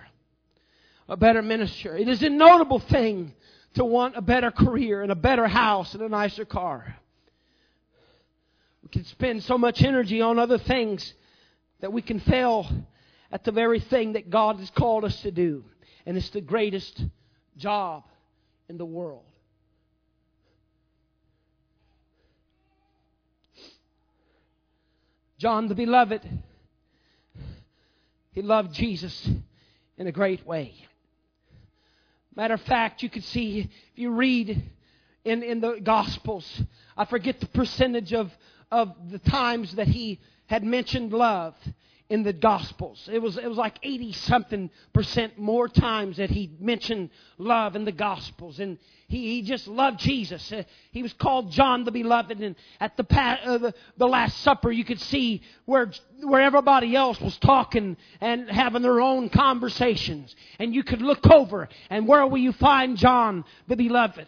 a 1.08 1.16
better 1.16 1.42
minister. 1.42 1.96
It 1.96 2.06
is 2.06 2.22
a 2.22 2.28
notable 2.28 2.78
thing 2.78 3.34
to 3.74 3.84
want 3.84 4.16
a 4.16 4.22
better 4.22 4.52
career 4.52 5.02
and 5.02 5.10
a 5.10 5.16
better 5.16 5.48
house 5.48 5.92
and 5.94 6.02
a 6.02 6.08
nicer 6.08 6.44
car. 6.44 6.96
We 8.84 8.90
can 8.90 9.04
spend 9.04 9.42
so 9.42 9.58
much 9.58 9.82
energy 9.82 10.20
on 10.20 10.38
other 10.38 10.58
things 10.58 11.14
that 11.80 11.92
we 11.92 12.00
can 12.00 12.20
fail 12.20 12.70
at 13.32 13.42
the 13.42 13.52
very 13.52 13.80
thing 13.80 14.12
that 14.12 14.30
God 14.30 14.60
has 14.60 14.70
called 14.70 15.04
us 15.04 15.20
to 15.22 15.32
do. 15.32 15.64
And 16.06 16.16
it's 16.16 16.30
the 16.30 16.40
greatest 16.40 17.02
job 17.56 18.04
in 18.68 18.78
the 18.78 18.86
world. 18.86 19.24
John 25.38 25.68
the 25.68 25.74
Beloved, 25.76 26.28
he 28.32 28.42
loved 28.42 28.74
Jesus 28.74 29.30
in 29.96 30.08
a 30.08 30.12
great 30.12 30.44
way. 30.44 30.74
Matter 32.34 32.54
of 32.54 32.60
fact, 32.62 33.04
you 33.04 33.08
could 33.08 33.22
see 33.22 33.60
if 33.60 33.68
you 33.94 34.10
read 34.10 34.60
in, 35.24 35.44
in 35.44 35.60
the 35.60 35.78
Gospels, 35.80 36.62
I 36.96 37.04
forget 37.04 37.38
the 37.38 37.46
percentage 37.46 38.12
of, 38.12 38.32
of 38.72 38.92
the 39.10 39.20
times 39.20 39.76
that 39.76 39.86
he 39.86 40.18
had 40.46 40.64
mentioned 40.64 41.12
love 41.12 41.54
in 42.10 42.22
the 42.22 42.32
Gospels. 42.32 43.08
It 43.12 43.20
was, 43.20 43.36
it 43.36 43.46
was 43.46 43.58
like 43.58 43.78
80 43.82 44.12
something 44.12 44.70
percent 44.94 45.38
more 45.38 45.68
times 45.68 46.16
that 46.16 46.30
he 46.30 46.50
mentioned 46.58 47.10
love 47.36 47.76
in 47.76 47.84
the 47.84 47.92
Gospels. 47.92 48.60
And 48.60 48.78
he, 49.08 49.34
he 49.34 49.42
just 49.42 49.68
loved 49.68 49.98
Jesus. 49.98 50.50
Uh, 50.50 50.62
he 50.90 51.02
was 51.02 51.12
called 51.12 51.50
John 51.50 51.84
the 51.84 51.92
Beloved. 51.92 52.40
And 52.40 52.56
at 52.80 52.96
the, 52.96 53.04
uh, 53.14 53.58
the, 53.58 53.74
the 53.98 54.06
Last 54.06 54.38
Supper, 54.38 54.72
you 54.72 54.84
could 54.84 55.00
see 55.00 55.42
where, 55.66 55.92
where 56.22 56.40
everybody 56.40 56.96
else 56.96 57.20
was 57.20 57.36
talking 57.38 57.98
and 58.22 58.50
having 58.50 58.80
their 58.80 59.02
own 59.02 59.28
conversations. 59.28 60.34
And 60.58 60.74
you 60.74 60.84
could 60.84 61.02
look 61.02 61.26
over, 61.30 61.68
and 61.90 62.08
where 62.08 62.26
will 62.26 62.38
you 62.38 62.52
find 62.52 62.96
John 62.96 63.44
the 63.66 63.76
Beloved? 63.76 64.26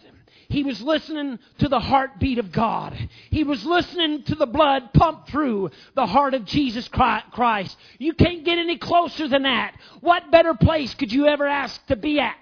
He 0.51 0.65
was 0.65 0.83
listening 0.83 1.39
to 1.59 1.69
the 1.69 1.79
heartbeat 1.79 2.39
of 2.39 2.51
God. 2.51 2.97
He 3.31 3.45
was 3.45 3.65
listening 3.65 4.25
to 4.25 4.35
the 4.35 4.47
blood 4.47 4.93
pump 4.93 5.29
through 5.29 5.71
the 5.95 6.07
heart 6.07 6.35
of 6.35 6.45
Jesus 6.45 6.89
Christ. 6.89 7.77
You 7.99 8.13
can't 8.15 8.45
get 8.45 8.59
any 8.59 8.77
closer 8.77 9.29
than 9.29 9.45
that. 9.45 9.77
What 10.01 10.33
better 10.33 10.55
place 10.55 10.93
could 10.95 11.13
you 11.13 11.27
ever 11.27 11.47
ask 11.47 11.87
to 11.87 11.95
be 11.95 12.19
at? 12.19 12.37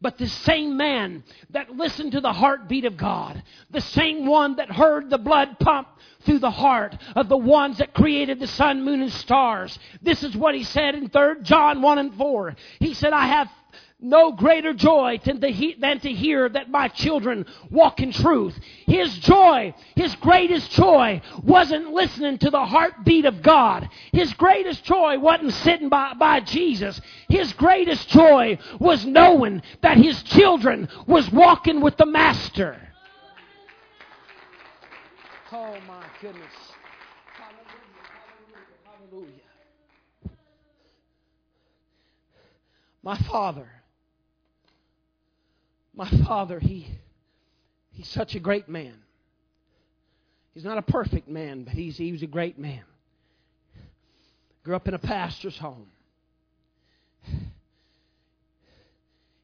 But 0.00 0.16
the 0.16 0.28
same 0.28 0.78
man 0.78 1.24
that 1.50 1.76
listened 1.76 2.12
to 2.12 2.22
the 2.22 2.32
heartbeat 2.32 2.86
of 2.86 2.96
God, 2.96 3.42
the 3.70 3.80
same 3.82 4.26
one 4.26 4.56
that 4.56 4.70
heard 4.70 5.10
the 5.10 5.18
blood 5.18 5.58
pump 5.58 5.88
through 6.20 6.38
the 6.38 6.50
heart 6.50 6.96
of 7.14 7.28
the 7.28 7.36
ones 7.36 7.78
that 7.78 7.92
created 7.92 8.38
the 8.38 8.46
sun, 8.46 8.82
moon, 8.82 9.02
and 9.02 9.12
stars. 9.12 9.78
This 10.00 10.22
is 10.22 10.34
what 10.36 10.54
he 10.54 10.64
said 10.64 10.94
in 10.94 11.08
3 11.10 11.42
John 11.42 11.82
1 11.82 11.98
and 11.98 12.14
4. 12.14 12.56
He 12.80 12.94
said, 12.94 13.12
I 13.12 13.26
have 13.26 13.50
no 13.98 14.32
greater 14.32 14.74
joy 14.74 15.18
than 15.24 15.40
to, 15.40 15.48
he, 15.48 15.74
than 15.74 15.98
to 16.00 16.12
hear 16.12 16.48
that 16.50 16.70
my 16.70 16.86
children 16.88 17.46
walk 17.70 18.00
in 18.00 18.12
truth. 18.12 18.58
His 18.86 19.16
joy, 19.18 19.74
his 19.94 20.14
greatest 20.16 20.70
joy, 20.72 21.22
wasn't 21.42 21.92
listening 21.92 22.36
to 22.38 22.50
the 22.50 22.64
heartbeat 22.64 23.24
of 23.24 23.42
God. 23.42 23.88
His 24.12 24.32
greatest 24.34 24.84
joy 24.84 25.18
wasn't 25.18 25.54
sitting 25.54 25.88
by, 25.88 26.12
by 26.12 26.40
Jesus. 26.40 27.00
His 27.28 27.52
greatest 27.54 28.08
joy 28.10 28.58
was 28.78 29.06
knowing 29.06 29.62
that 29.82 29.96
his 29.96 30.22
children 30.24 30.88
was 31.06 31.30
walking 31.32 31.80
with 31.80 31.96
the 31.96 32.06
Master. 32.06 32.78
Oh 35.52 35.76
my 35.88 36.04
goodness. 36.20 36.44
Hallelujah. 37.32 37.70
Hallelujah. 38.84 39.30
My 43.02 43.16
father 43.16 43.70
my 45.96 46.08
father, 46.26 46.60
he, 46.60 46.86
he's 47.90 48.06
such 48.08 48.34
a 48.34 48.40
great 48.40 48.68
man. 48.68 48.94
He's 50.52 50.64
not 50.64 50.78
a 50.78 50.82
perfect 50.82 51.26
man, 51.28 51.64
but 51.64 51.72
he's, 51.72 51.96
he 51.96 52.12
was 52.12 52.22
a 52.22 52.26
great 52.26 52.58
man. 52.58 52.84
Grew 54.62 54.76
up 54.76 54.86
in 54.86 54.94
a 54.94 54.98
pastor's 54.98 55.58
home. 55.58 55.88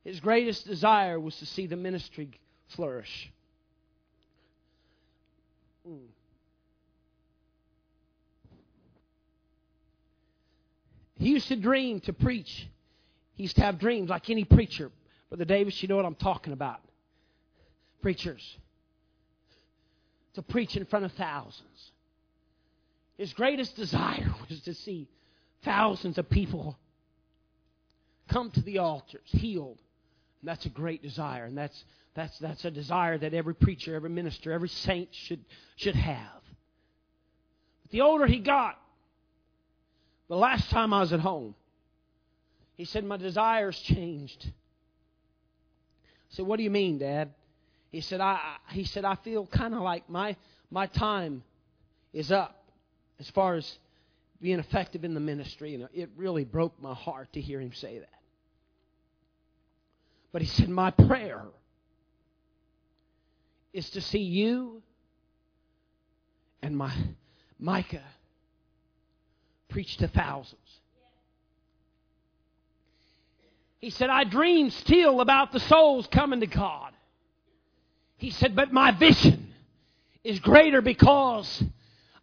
His 0.05 0.21
greatest 0.21 0.67
desire 0.67 1.19
was 1.19 1.37
to 1.37 1.47
see 1.47 1.67
the 1.67 1.77
ministry 1.77 2.31
flourish. 2.69 3.31
Mm. 5.89 6.07
He 11.19 11.29
used 11.29 11.49
to 11.49 11.57
dream 11.57 12.01
to 12.01 12.13
preach. 12.13 12.69
He 13.35 13.45
used 13.45 13.57
to 13.57 13.63
have 13.63 13.79
dreams 13.79 14.11
like 14.11 14.29
any 14.29 14.45
preacher. 14.45 14.91
Brother 15.33 15.47
Davis, 15.47 15.83
you 15.83 15.89
know 15.89 15.97
what 15.97 16.05
I'm 16.05 16.15
talking 16.15 16.53
about. 16.53 16.83
Preachers. 18.03 18.59
To 20.35 20.43
preach 20.43 20.77
in 20.77 20.85
front 20.85 21.07
of 21.07 21.13
thousands. 21.13 21.93
His 23.17 23.33
greatest 23.33 23.75
desire 23.75 24.31
was 24.51 24.61
to 24.61 24.75
see 24.75 25.09
thousands 25.65 26.19
of 26.19 26.29
people 26.29 26.77
come 28.29 28.51
to 28.51 28.61
the 28.61 28.81
altars 28.81 29.23
healed. 29.25 29.79
And 30.43 30.51
that's 30.51 30.67
a 30.67 30.69
great 30.69 31.03
desire. 31.03 31.47
And 31.47 31.57
that's, 31.57 31.83
that's, 32.15 32.39
that's 32.39 32.67
a 32.67 32.71
desire 32.71 33.17
that 33.17 33.33
every 33.33 33.55
preacher, 33.55 33.95
every 33.95 34.11
minister, 34.11 34.53
every 34.53 34.69
saint 34.69 35.09
should, 35.13 35.43
should 35.77 35.97
have. 35.97 36.43
But 37.85 37.93
the 37.93 38.03
older 38.03 38.27
he 38.27 38.39
got, 38.41 38.79
the 40.29 40.37
last 40.37 40.69
time 40.69 40.93
I 40.93 41.01
was 41.01 41.15
at 41.15 41.21
home, 41.21 41.55
he 42.77 42.85
said, 42.85 43.03
My 43.03 43.17
desires 43.17 43.81
changed 43.81 44.53
said, 46.33 46.47
What 46.47 46.57
do 46.57 46.63
you 46.63 46.71
mean, 46.71 46.99
Dad? 46.99 47.31
He 47.91 48.01
said, 48.01 48.21
I, 48.21 48.57
he 48.71 48.85
said, 48.85 49.05
I 49.05 49.17
feel 49.17 49.47
kind 49.47 49.75
of 49.75 49.83
like 49.83 50.09
my, 50.09 50.37
my 50.71 50.87
time 50.87 51.43
is 52.13 52.33
up 52.33 52.65
as 53.21 53.29
far 53.31 53.55
as 53.55 53.79
being 54.41 54.59
effective 54.59 55.05
in 55.05 55.15
the 55.15 55.21
ministry. 55.21 55.75
And 55.75 55.89
it 55.93 56.11
really 56.17 56.45
broke 56.45 56.81
my 56.81 56.95
heart 56.95 57.33
to 57.35 57.41
hear 57.41 57.61
him 57.61 57.73
say 57.75 57.99
that. 57.99 58.09
But 60.33 60.41
he 60.41 60.49
said, 60.49 60.69
My 60.69 60.91
prayer 60.91 61.45
is 63.75 63.89
to 63.91 64.01
see 64.01 64.23
you 64.23 64.83
and 66.63 66.77
my 66.77 66.95
Micah 67.59 68.05
preach 69.69 69.99
to 69.99 70.09
thousands. 70.09 70.61
He 73.83 73.91
said, 73.91 74.11
I 74.11 74.23
dream 74.23 74.71
still 74.71 75.21
about 75.21 75.51
the 75.51 75.59
souls 75.59 76.07
coming 76.07 76.39
to 76.41 76.47
God. 76.47 76.93
He 78.17 78.31
said, 78.31 78.55
But 78.55 78.73
my 78.73 78.93
vision 78.93 79.53
is 80.23 80.39
greater 80.39 80.81
because 80.81 81.65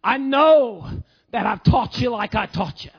I 0.02 0.16
know 0.16 0.90
that 1.32 1.44
I've 1.44 1.62
taught 1.62 2.00
you 2.00 2.08
like 2.10 2.34
I 2.34 2.46
taught 2.46 2.82
you. 2.82 2.90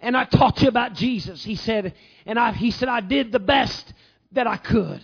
And 0.00 0.16
I 0.16 0.24
taught 0.24 0.62
you 0.62 0.68
about 0.68 0.94
Jesus. 0.94 1.42
He 1.42 1.56
said, 1.56 1.92
and 2.24 2.38
I, 2.38 2.52
he 2.52 2.70
said, 2.70 2.88
I 2.88 3.00
did 3.00 3.32
the 3.32 3.40
best 3.40 3.92
that 4.30 4.46
I 4.46 4.56
could. 4.56 5.00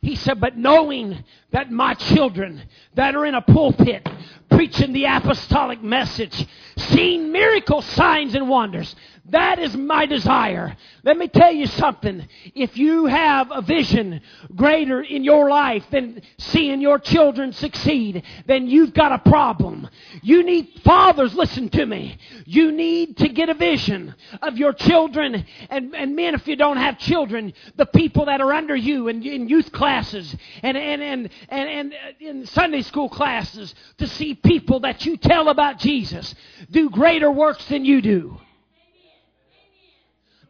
He 0.00 0.16
said, 0.16 0.40
but 0.40 0.58
knowing 0.58 1.22
that 1.52 1.70
my 1.70 1.94
children 1.94 2.60
that 2.94 3.14
are 3.14 3.24
in 3.24 3.36
a 3.36 3.40
pulpit 3.40 4.04
preaching 4.50 4.92
the 4.92 5.04
apostolic 5.04 5.80
message, 5.80 6.44
seeing 6.76 7.30
miracle 7.30 7.82
signs 7.82 8.34
and 8.34 8.48
wonders, 8.48 8.96
that 9.26 9.60
is 9.60 9.76
my 9.76 10.06
desire. 10.06 10.76
Let 11.04 11.16
me 11.16 11.28
tell 11.28 11.52
you 11.52 11.66
something. 11.66 12.26
If 12.56 12.76
you 12.76 13.06
have 13.06 13.52
a 13.52 13.62
vision 13.62 14.20
greater 14.56 15.00
in 15.00 15.22
your 15.22 15.48
life 15.48 15.84
than 15.92 16.22
seeing 16.38 16.80
your 16.80 16.98
children 16.98 17.52
succeed, 17.52 18.24
then 18.46 18.66
you've 18.66 18.92
got 18.92 19.12
a 19.12 19.30
problem. 19.30 19.88
You 20.22 20.42
need, 20.42 20.80
fathers, 20.84 21.34
listen 21.34 21.68
to 21.70 21.86
me. 21.86 22.18
You 22.46 22.72
need 22.72 23.16
to 23.18 23.28
get 23.28 23.48
a 23.48 23.54
vision 23.54 24.12
of 24.42 24.58
your 24.58 24.72
children. 24.72 25.46
And, 25.70 25.94
and 25.94 26.16
men, 26.16 26.34
if 26.34 26.48
you 26.48 26.56
don't 26.56 26.78
have 26.78 26.98
children, 26.98 27.52
the 27.76 27.86
people 27.86 28.24
that 28.26 28.40
are 28.40 28.52
under 28.52 28.74
you 28.74 29.06
in, 29.06 29.22
in 29.22 29.48
youth 29.48 29.70
classes 29.70 30.34
and, 30.64 30.76
and, 30.76 31.00
and, 31.00 31.30
and, 31.48 31.68
and 31.68 31.92
uh, 31.92 31.96
in 32.18 32.46
Sunday 32.46 32.82
school 32.82 33.08
classes 33.08 33.72
to 33.98 34.08
see 34.08 34.34
people 34.34 34.80
that 34.80 35.06
you 35.06 35.16
tell 35.16 35.48
about 35.48 35.78
Jesus 35.78 36.34
do 36.72 36.90
greater 36.90 37.30
works 37.30 37.64
than 37.66 37.84
you 37.84 38.02
do. 38.02 38.40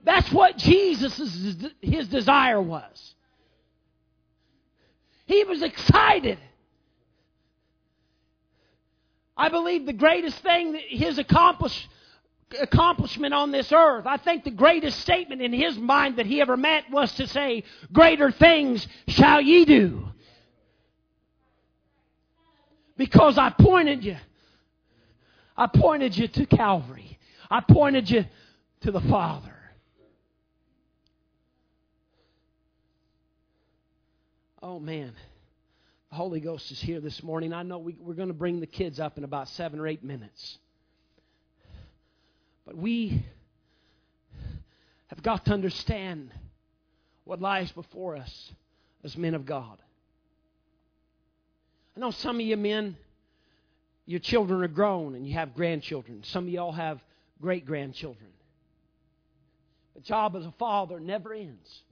That's 0.04 0.30
what 0.32 0.56
Jesus' 0.58 1.56
his 1.80 2.08
desire 2.08 2.60
was. 2.60 3.14
He 5.26 5.44
was 5.44 5.62
excited. 5.62 6.38
I 9.36 9.48
believe 9.48 9.86
the 9.86 9.92
greatest 9.92 10.38
thing 10.42 10.72
that 10.72 10.82
his 10.88 11.18
accomplish, 11.18 11.88
accomplishment 12.60 13.32
on 13.32 13.50
this 13.50 13.72
earth, 13.72 14.06
I 14.06 14.16
think 14.16 14.44
the 14.44 14.50
greatest 14.50 15.00
statement 15.00 15.40
in 15.40 15.52
his 15.52 15.78
mind 15.78 16.16
that 16.16 16.26
he 16.26 16.40
ever 16.40 16.56
met 16.56 16.84
was 16.90 17.12
to 17.14 17.26
say, 17.26 17.64
Greater 17.92 18.30
things 18.30 18.86
shall 19.08 19.40
ye 19.40 19.64
do. 19.64 20.08
Because 22.96 23.38
I 23.38 23.50
pointed 23.50 24.04
you. 24.04 24.16
I 25.56 25.66
pointed 25.66 26.16
you 26.16 26.28
to 26.28 26.46
Calvary. 26.46 27.18
I 27.50 27.60
pointed 27.60 28.10
you 28.10 28.24
to 28.82 28.90
the 28.90 29.00
Father. 29.00 29.51
Oh, 34.62 34.78
man. 34.78 35.12
The 36.10 36.16
Holy 36.16 36.38
Ghost 36.38 36.70
is 36.70 36.80
here 36.80 37.00
this 37.00 37.20
morning. 37.22 37.52
I 37.52 37.64
know 37.64 37.78
we, 37.78 37.96
we're 37.98 38.14
going 38.14 38.28
to 38.28 38.34
bring 38.34 38.60
the 38.60 38.66
kids 38.66 39.00
up 39.00 39.18
in 39.18 39.24
about 39.24 39.48
seven 39.48 39.80
or 39.80 39.88
eight 39.88 40.04
minutes. 40.04 40.58
But 42.64 42.76
we 42.76 43.24
have 45.08 45.20
got 45.20 45.46
to 45.46 45.52
understand 45.52 46.30
what 47.24 47.40
lies 47.40 47.72
before 47.72 48.14
us 48.16 48.52
as 49.02 49.16
men 49.16 49.34
of 49.34 49.46
God. 49.46 49.78
I 51.96 52.00
know 52.00 52.12
some 52.12 52.36
of 52.36 52.42
you 52.42 52.56
men, 52.56 52.96
your 54.06 54.20
children 54.20 54.62
are 54.62 54.68
grown 54.68 55.16
and 55.16 55.26
you 55.26 55.34
have 55.34 55.54
grandchildren. 55.54 56.22
Some 56.22 56.44
of 56.44 56.50
you 56.50 56.60
all 56.60 56.72
have 56.72 57.00
great 57.40 57.66
grandchildren. 57.66 58.30
The 59.96 60.02
job 60.02 60.36
as 60.36 60.46
a 60.46 60.54
father 60.58 61.00
never 61.00 61.34
ends. 61.34 61.82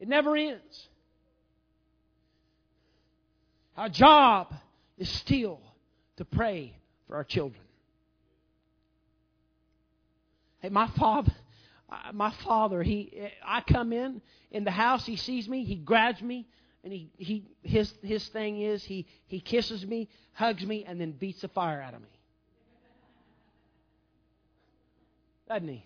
It 0.00 0.08
never 0.08 0.36
ends. 0.36 0.88
Our 3.76 3.88
job 3.88 4.54
is 4.96 5.08
still 5.08 5.60
to 6.16 6.24
pray 6.24 6.74
for 7.06 7.16
our 7.16 7.24
children. 7.24 7.62
Hey, 10.60 10.68
my 10.68 10.88
father, 10.88 11.32
uh, 11.88 12.12
my 12.12 12.32
father, 12.44 12.82
he, 12.82 13.28
I 13.44 13.60
come 13.60 13.92
in 13.92 14.20
in 14.50 14.64
the 14.64 14.72
house, 14.72 15.06
he 15.06 15.16
sees 15.16 15.48
me, 15.48 15.64
he 15.64 15.76
grabs 15.76 16.20
me, 16.20 16.48
and 16.82 16.92
he, 16.92 17.10
he 17.16 17.44
his 17.62 17.92
his 18.02 18.26
thing 18.28 18.60
is 18.60 18.84
he 18.84 19.06
he 19.26 19.40
kisses 19.40 19.84
me, 19.86 20.08
hugs 20.32 20.64
me, 20.64 20.84
and 20.84 21.00
then 21.00 21.12
beats 21.12 21.40
the 21.42 21.48
fire 21.48 21.80
out 21.80 21.94
of 21.94 22.00
me. 22.00 22.08
Doesn't 25.48 25.68
he? 25.68 25.84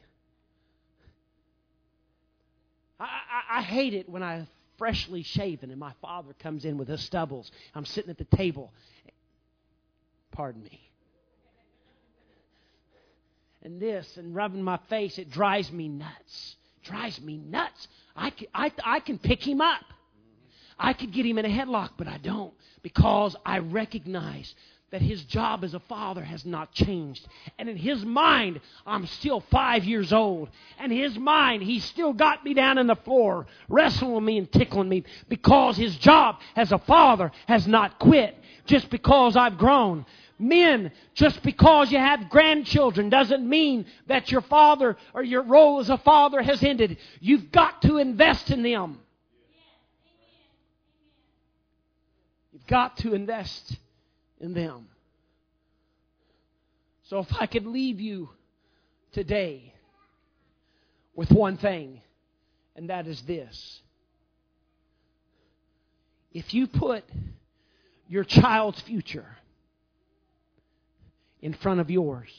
I, 3.02 3.56
I, 3.56 3.58
I 3.58 3.62
hate 3.62 3.94
it 3.94 4.08
when 4.08 4.22
I 4.22 4.46
freshly 4.78 5.22
shaven 5.22 5.70
and 5.70 5.78
my 5.78 5.92
father 6.00 6.34
comes 6.38 6.64
in 6.64 6.78
with 6.78 6.88
his 6.88 7.00
stubbles. 7.02 7.50
I'm 7.74 7.84
sitting 7.84 8.10
at 8.10 8.18
the 8.18 8.36
table. 8.36 8.72
Pardon 10.30 10.62
me. 10.62 10.80
And 13.62 13.80
this 13.80 14.16
and 14.16 14.34
rubbing 14.34 14.62
my 14.62 14.78
face, 14.88 15.18
it 15.18 15.30
drives 15.30 15.70
me 15.70 15.88
nuts. 15.88 16.56
Drives 16.84 17.20
me 17.20 17.36
nuts. 17.36 17.86
I 18.16 18.30
can, 18.30 18.48
I, 18.52 18.72
I 18.84 19.00
can 19.00 19.18
pick 19.18 19.46
him 19.46 19.60
up. 19.60 19.84
I 20.78 20.94
could 20.94 21.12
get 21.12 21.24
him 21.24 21.38
in 21.38 21.44
a 21.44 21.48
headlock, 21.48 21.90
but 21.96 22.08
I 22.08 22.18
don't 22.18 22.52
because 22.82 23.36
I 23.46 23.58
recognize 23.58 24.52
that 24.92 25.00
his 25.00 25.24
job 25.24 25.64
as 25.64 25.72
a 25.72 25.80
father 25.80 26.22
has 26.22 26.44
not 26.44 26.70
changed. 26.70 27.26
And 27.58 27.66
in 27.66 27.76
his 27.78 28.04
mind, 28.04 28.60
I'm 28.86 29.06
still 29.06 29.40
five 29.50 29.84
years 29.84 30.12
old. 30.12 30.50
And 30.78 30.92
his 30.92 31.18
mind, 31.18 31.62
he's 31.62 31.82
still 31.86 32.12
got 32.12 32.44
me 32.44 32.52
down 32.52 32.76
on 32.76 32.86
the 32.86 32.96
floor, 32.96 33.46
wrestling 33.70 34.22
me 34.22 34.36
and 34.36 34.52
tickling 34.52 34.90
me 34.90 35.04
because 35.30 35.78
his 35.78 35.96
job 35.96 36.36
as 36.54 36.72
a 36.72 36.78
father 36.78 37.32
has 37.48 37.66
not 37.66 37.98
quit 37.98 38.36
just 38.66 38.90
because 38.90 39.34
I've 39.34 39.56
grown. 39.56 40.04
Men, 40.38 40.92
just 41.14 41.42
because 41.42 41.90
you 41.90 41.98
have 41.98 42.28
grandchildren 42.28 43.08
doesn't 43.08 43.48
mean 43.48 43.86
that 44.08 44.30
your 44.30 44.42
father 44.42 44.98
or 45.14 45.22
your 45.22 45.42
role 45.42 45.80
as 45.80 45.88
a 45.88 45.98
father 45.98 46.42
has 46.42 46.62
ended. 46.62 46.98
You've 47.18 47.50
got 47.50 47.80
to 47.82 47.96
invest 47.96 48.50
in 48.50 48.62
them. 48.62 48.98
You've 52.52 52.66
got 52.66 52.98
to 52.98 53.14
invest 53.14 53.78
in 54.42 54.52
them. 54.52 54.88
So 57.04 57.20
if 57.20 57.28
I 57.40 57.46
could 57.46 57.66
leave 57.66 58.00
you 58.00 58.28
today 59.12 59.72
with 61.14 61.30
one 61.30 61.56
thing, 61.56 62.02
and 62.76 62.90
that 62.90 63.06
is 63.06 63.22
this. 63.22 63.80
If 66.32 66.52
you 66.54 66.66
put 66.66 67.04
your 68.08 68.24
child's 68.24 68.80
future 68.80 69.36
in 71.40 71.52
front 71.54 71.80
of 71.80 71.90
yours, 71.90 72.30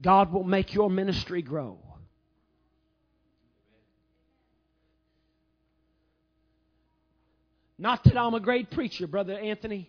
God 0.00 0.32
will 0.32 0.44
make 0.44 0.74
your 0.74 0.88
ministry 0.88 1.42
grow. 1.42 1.78
Not 7.78 8.02
that 8.04 8.16
I'm 8.16 8.34
a 8.34 8.40
great 8.40 8.70
preacher, 8.70 9.06
Brother 9.06 9.38
Anthony. 9.38 9.88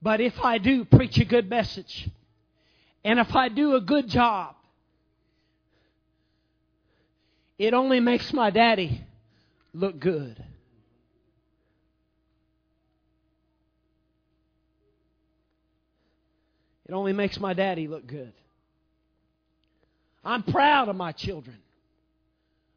But 0.00 0.20
if 0.20 0.38
I 0.40 0.58
do 0.58 0.84
preach 0.84 1.18
a 1.18 1.24
good 1.24 1.50
message, 1.50 2.08
and 3.04 3.18
if 3.18 3.34
I 3.34 3.48
do 3.48 3.74
a 3.74 3.80
good 3.80 4.08
job, 4.08 4.54
it 7.58 7.74
only 7.74 7.98
makes 7.98 8.32
my 8.32 8.50
daddy 8.50 9.04
look 9.72 9.98
good. 9.98 10.42
It 16.88 16.92
only 16.92 17.12
makes 17.12 17.40
my 17.40 17.52
daddy 17.52 17.88
look 17.88 18.06
good. 18.06 18.32
I'm 20.24 20.44
proud 20.44 20.88
of 20.88 20.94
my 20.94 21.10
children. 21.10 21.58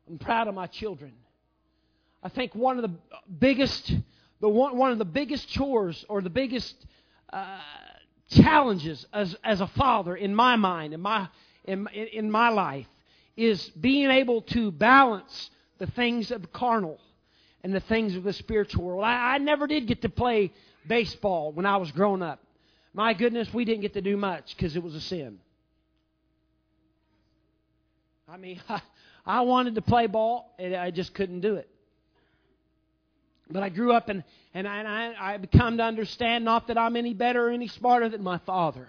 I'm 0.09 0.17
proud 0.17 0.47
of 0.47 0.55
my 0.55 0.65
children. 0.65 1.13
I 2.21 2.29
think 2.29 2.53
one 2.53 2.77
of 2.77 2.83
the 2.83 2.97
biggest, 3.39 3.93
the 4.41 4.49
one, 4.49 4.77
one 4.77 4.91
of 4.91 4.97
the 4.97 5.05
biggest 5.05 5.47
chores 5.49 6.05
or 6.09 6.21
the 6.21 6.29
biggest 6.29 6.75
uh, 7.31 7.59
challenges 8.29 9.05
as, 9.13 9.35
as 9.43 9.61
a 9.61 9.67
father 9.67 10.15
in 10.15 10.35
my 10.35 10.55
mind, 10.55 10.93
in 10.93 11.01
my, 11.01 11.27
in, 11.63 11.87
in 11.87 12.29
my 12.29 12.49
life, 12.49 12.87
is 13.37 13.69
being 13.69 14.09
able 14.09 14.41
to 14.41 14.71
balance 14.71 15.49
the 15.77 15.87
things 15.87 16.29
of 16.31 16.41
the 16.41 16.47
carnal 16.49 16.99
and 17.63 17.73
the 17.73 17.79
things 17.79 18.15
of 18.15 18.23
the 18.23 18.33
spiritual 18.33 18.83
world. 18.83 19.03
I, 19.03 19.35
I 19.35 19.37
never 19.37 19.65
did 19.65 19.87
get 19.87 20.01
to 20.01 20.09
play 20.09 20.51
baseball 20.87 21.53
when 21.53 21.65
I 21.65 21.77
was 21.77 21.91
growing 21.91 22.21
up. 22.21 22.43
My 22.93 23.13
goodness, 23.13 23.53
we 23.53 23.63
didn't 23.63 23.81
get 23.81 23.93
to 23.93 24.01
do 24.01 24.17
much 24.17 24.55
because 24.55 24.75
it 24.75 24.83
was 24.83 24.95
a 24.95 25.01
sin. 25.01 25.39
I 28.27 28.37
mean, 28.37 28.61
I, 28.67 28.81
I 29.25 29.41
wanted 29.41 29.75
to 29.75 29.81
play 29.81 30.07
ball, 30.07 30.55
and 30.57 30.75
I 30.75 30.91
just 30.91 31.13
couldn't 31.13 31.41
do 31.41 31.55
it. 31.55 31.69
But 33.51 33.63
I 33.63 33.69
grew 33.69 33.93
up 33.93 34.09
and, 34.09 34.23
and 34.53 34.67
I, 34.67 35.13
I, 35.13 35.33
I 35.33 35.37
come 35.37 35.77
to 35.77 35.83
understand 35.83 36.45
not 36.45 36.67
that 36.67 36.77
I'm 36.77 36.95
any 36.95 37.13
better 37.13 37.47
or 37.47 37.51
any 37.51 37.67
smarter 37.67 38.07
than 38.07 38.21
my 38.21 38.37
father, 38.39 38.87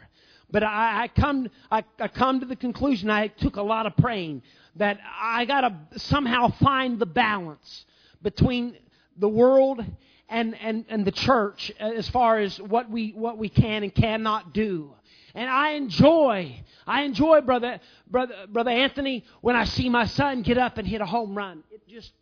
But 0.51 0.63
I, 0.63 1.05
I 1.05 1.09
come 1.09 1.49
I, 1.71 1.85
I 1.99 2.09
come 2.09 2.41
to 2.41 2.47
the 2.47 2.57
conclusion 2.57 3.09
I 3.09 3.29
took 3.29 3.57
a 3.57 3.63
lot 3.63 3.87
of 3.87 3.97
praying 3.97 4.43
that 4.77 4.99
I 5.21 5.45
got 5.47 5.63
to 5.63 5.99
somehow 5.99 6.49
find 6.49 6.99
the 6.99 7.07
balance 7.07 7.87
between 8.23 8.77
the 9.17 9.29
world 9.29 9.85
and, 10.29 10.55
and, 10.61 10.85
and 10.89 11.05
the 11.05 11.13
church 11.13 11.73
as 11.81 12.09
far 12.09 12.39
as 12.39 12.61
what 12.61 12.91
we 12.91 13.13
what 13.13 13.39
we 13.39 13.49
can 13.49 13.83
and 13.83 13.95
cannot 13.95 14.53
do. 14.53 14.95
And 15.35 15.49
I 15.49 15.71
enjoy, 15.71 16.61
I 16.87 17.03
enjoy, 17.03 17.41
brother, 17.41 17.81
brother, 18.11 18.35
brother 18.49 18.71
Anthony, 18.71 19.25
when 19.41 19.55
I 19.55 19.65
see 19.65 19.89
my 19.89 20.07
son 20.07 20.43
get 20.43 20.59
up 20.59 20.77
and 20.77 20.87
hit 20.87 21.01
a 21.01 21.07
home 21.07 21.37
run. 21.37 21.63
It 21.71 21.87
just, 21.89 22.13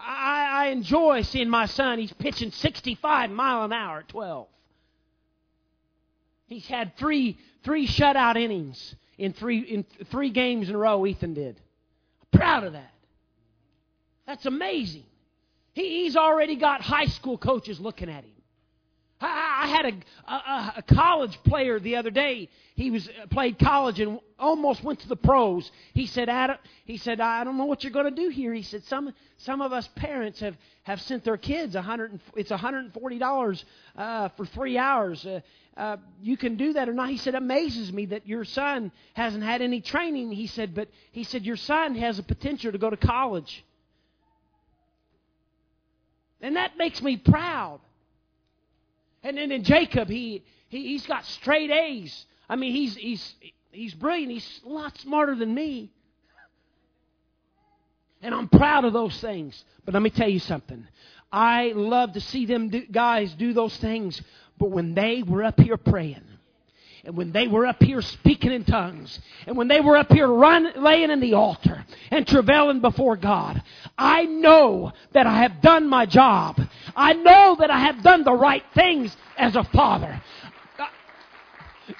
I, 0.00 0.66
I 0.66 0.66
enjoy 0.68 1.22
seeing 1.22 1.48
my 1.48 1.66
son. 1.66 1.98
He's 1.98 2.12
pitching 2.12 2.50
65 2.50 3.30
mile 3.30 3.64
an 3.64 3.72
hour 3.72 4.00
at 4.00 4.08
12. 4.08 4.46
He's 6.46 6.66
had 6.66 6.96
three 6.96 7.38
three 7.62 7.86
shutout 7.86 8.36
innings 8.36 8.94
in 9.18 9.32
three 9.32 9.60
in 9.60 9.84
three 10.10 10.30
games 10.30 10.68
in 10.68 10.74
a 10.74 10.78
row. 10.78 11.06
Ethan 11.06 11.34
did. 11.34 11.60
I'm 12.20 12.38
proud 12.38 12.64
of 12.64 12.72
that. 12.72 12.92
That's 14.26 14.46
amazing. 14.46 15.04
He, 15.74 16.02
he's 16.02 16.16
already 16.16 16.56
got 16.56 16.80
high 16.80 17.06
school 17.06 17.38
coaches 17.38 17.78
looking 17.78 18.10
at 18.10 18.24
him. 18.24 18.32
I, 19.20 19.66
had 19.68 19.86
a, 19.86 20.32
a, 20.32 20.74
a 20.78 20.82
college 20.82 21.38
player 21.44 21.78
the 21.78 21.96
other 21.96 22.10
day. 22.10 22.48
He 22.74 22.90
was 22.90 23.06
uh, 23.08 23.26
played 23.26 23.58
college 23.58 24.00
and 24.00 24.18
almost 24.38 24.82
went 24.82 25.00
to 25.00 25.08
the 25.08 25.16
pros. 25.16 25.70
He 25.92 26.06
said, 26.06 26.28
Adam, 26.28 26.56
he 26.86 26.96
said, 26.96 27.20
I 27.20 27.44
don't 27.44 27.58
know 27.58 27.66
what 27.66 27.84
you're 27.84 27.92
going 27.92 28.06
to 28.14 28.22
do 28.22 28.30
here. 28.30 28.54
He 28.54 28.62
said, 28.62 28.84
some 28.84 29.12
some 29.36 29.60
of 29.60 29.72
us 29.72 29.88
parents 29.94 30.40
have 30.40 30.56
have 30.84 31.00
sent 31.02 31.24
their 31.24 31.36
kids 31.36 31.74
a 31.74 31.82
hundred. 31.82 32.18
It's 32.34 32.50
hundred 32.50 32.84
and 32.84 32.94
forty 32.94 33.18
dollars 33.18 33.64
uh, 33.96 34.30
for 34.30 34.46
three 34.46 34.78
hours. 34.78 35.26
Uh, 35.26 35.40
uh, 35.76 35.96
you 36.22 36.36
can 36.36 36.56
do 36.56 36.72
that 36.72 36.88
or 36.88 36.94
not. 36.94 37.10
He 37.10 37.16
said, 37.16 37.34
amazes 37.34 37.92
me 37.92 38.06
that 38.06 38.26
your 38.26 38.44
son 38.44 38.90
hasn't 39.14 39.44
had 39.44 39.62
any 39.62 39.80
training. 39.80 40.32
He 40.32 40.46
said, 40.46 40.74
but 40.74 40.88
he 41.12 41.24
said 41.24 41.44
your 41.44 41.56
son 41.56 41.94
has 41.94 42.18
a 42.18 42.22
potential 42.22 42.72
to 42.72 42.78
go 42.78 42.90
to 42.90 42.96
college. 42.96 43.64
And 46.40 46.56
that 46.56 46.76
makes 46.76 47.02
me 47.02 47.16
proud. 47.16 47.80
And 49.22 49.36
then 49.36 49.52
in 49.52 49.64
Jacob, 49.64 50.08
he, 50.08 50.44
he 50.68 50.88
he's 50.88 51.06
got 51.06 51.24
straight 51.24 51.70
A's. 51.70 52.26
I 52.48 52.56
mean, 52.56 52.72
he's 52.72 52.96
he's 52.96 53.34
he's 53.70 53.94
brilliant. 53.94 54.32
He's 54.32 54.60
a 54.64 54.68
lot 54.68 54.96
smarter 54.98 55.34
than 55.34 55.54
me. 55.54 55.92
And 58.22 58.34
I'm 58.34 58.48
proud 58.48 58.84
of 58.84 58.92
those 58.92 59.18
things. 59.20 59.64
But 59.84 59.94
let 59.94 60.02
me 60.02 60.10
tell 60.10 60.28
you 60.28 60.40
something. 60.40 60.86
I 61.32 61.72
love 61.74 62.12
to 62.12 62.20
see 62.20 62.44
them 62.44 62.68
do, 62.68 62.84
guys 62.86 63.32
do 63.34 63.52
those 63.52 63.76
things. 63.78 64.20
But 64.58 64.70
when 64.70 64.94
they 64.94 65.22
were 65.22 65.44
up 65.44 65.58
here 65.58 65.78
praying, 65.78 66.22
and 67.04 67.16
when 67.16 67.32
they 67.32 67.48
were 67.48 67.66
up 67.66 67.82
here 67.82 68.02
speaking 68.02 68.52
in 68.52 68.64
tongues, 68.64 69.18
and 69.46 69.56
when 69.56 69.68
they 69.68 69.80
were 69.80 69.96
up 69.96 70.12
here 70.12 70.28
run, 70.28 70.70
laying 70.76 71.10
in 71.10 71.20
the 71.20 71.34
altar 71.34 71.84
and 72.10 72.26
travailing 72.26 72.80
before 72.80 73.16
God, 73.16 73.62
I 73.96 74.26
know 74.26 74.92
that 75.12 75.26
I 75.26 75.42
have 75.42 75.62
done 75.62 75.88
my 75.88 76.04
job. 76.04 76.60
I 76.94 77.14
know 77.14 77.56
that 77.58 77.70
I 77.70 77.80
have 77.80 78.02
done 78.02 78.24
the 78.24 78.34
right 78.34 78.64
things 78.74 79.16
as 79.38 79.56
a 79.56 79.64
father. 79.64 80.20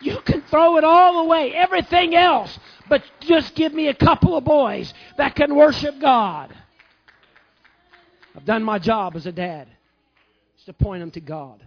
You 0.00 0.18
can 0.20 0.42
throw 0.42 0.76
it 0.76 0.84
all 0.84 1.20
away, 1.20 1.52
everything 1.54 2.14
else, 2.14 2.56
but 2.88 3.02
just 3.20 3.54
give 3.54 3.72
me 3.72 3.88
a 3.88 3.94
couple 3.94 4.36
of 4.36 4.44
boys 4.44 4.92
that 5.16 5.34
can 5.34 5.54
worship 5.54 5.98
God. 5.98 6.54
I've 8.36 8.44
done 8.44 8.62
my 8.62 8.78
job 8.78 9.16
as 9.16 9.26
a 9.26 9.32
dad. 9.32 9.68
Just 10.56 10.66
to 10.66 10.72
point 10.72 11.00
them 11.00 11.10
to 11.12 11.20
God. 11.20 11.66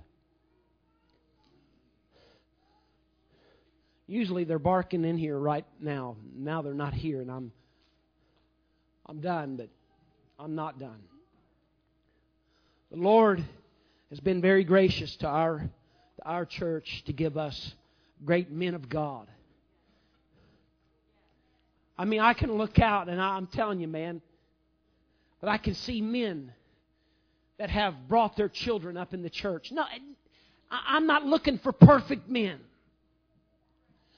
Usually 4.07 4.43
they're 4.43 4.59
barking 4.59 5.05
in 5.05 5.17
here 5.17 5.37
right 5.37 5.65
now. 5.79 6.17
Now 6.35 6.61
they're 6.61 6.73
not 6.73 6.93
here, 6.93 7.21
and 7.21 7.31
I'm 7.31 7.51
I'm 9.05 9.19
done, 9.19 9.57
but 9.57 9.69
I'm 10.39 10.55
not 10.55 10.79
done. 10.79 11.01
The 12.91 12.97
Lord 12.97 13.43
has 14.09 14.19
been 14.19 14.41
very 14.41 14.63
gracious 14.63 15.15
to 15.17 15.27
our 15.27 15.59
to 15.59 16.25
our 16.25 16.45
church 16.45 17.03
to 17.05 17.13
give 17.13 17.37
us 17.37 17.73
great 18.25 18.51
men 18.51 18.73
of 18.75 18.89
God. 18.89 19.27
I 21.97 22.05
mean, 22.05 22.19
I 22.19 22.33
can 22.33 22.51
look 22.53 22.79
out, 22.79 23.07
and 23.07 23.21
I'm 23.21 23.47
telling 23.47 23.79
you, 23.79 23.87
man, 23.87 24.21
that 25.41 25.49
I 25.49 25.57
can 25.57 25.75
see 25.75 26.01
men 26.01 26.51
that 27.57 27.69
have 27.69 28.07
brought 28.07 28.35
their 28.35 28.49
children 28.49 28.97
up 28.97 29.13
in 29.13 29.21
the 29.21 29.29
church. 29.29 29.71
No, 29.71 29.85
I'm 30.71 31.05
not 31.05 31.25
looking 31.25 31.59
for 31.59 31.71
perfect 31.71 32.27
men. 32.27 32.59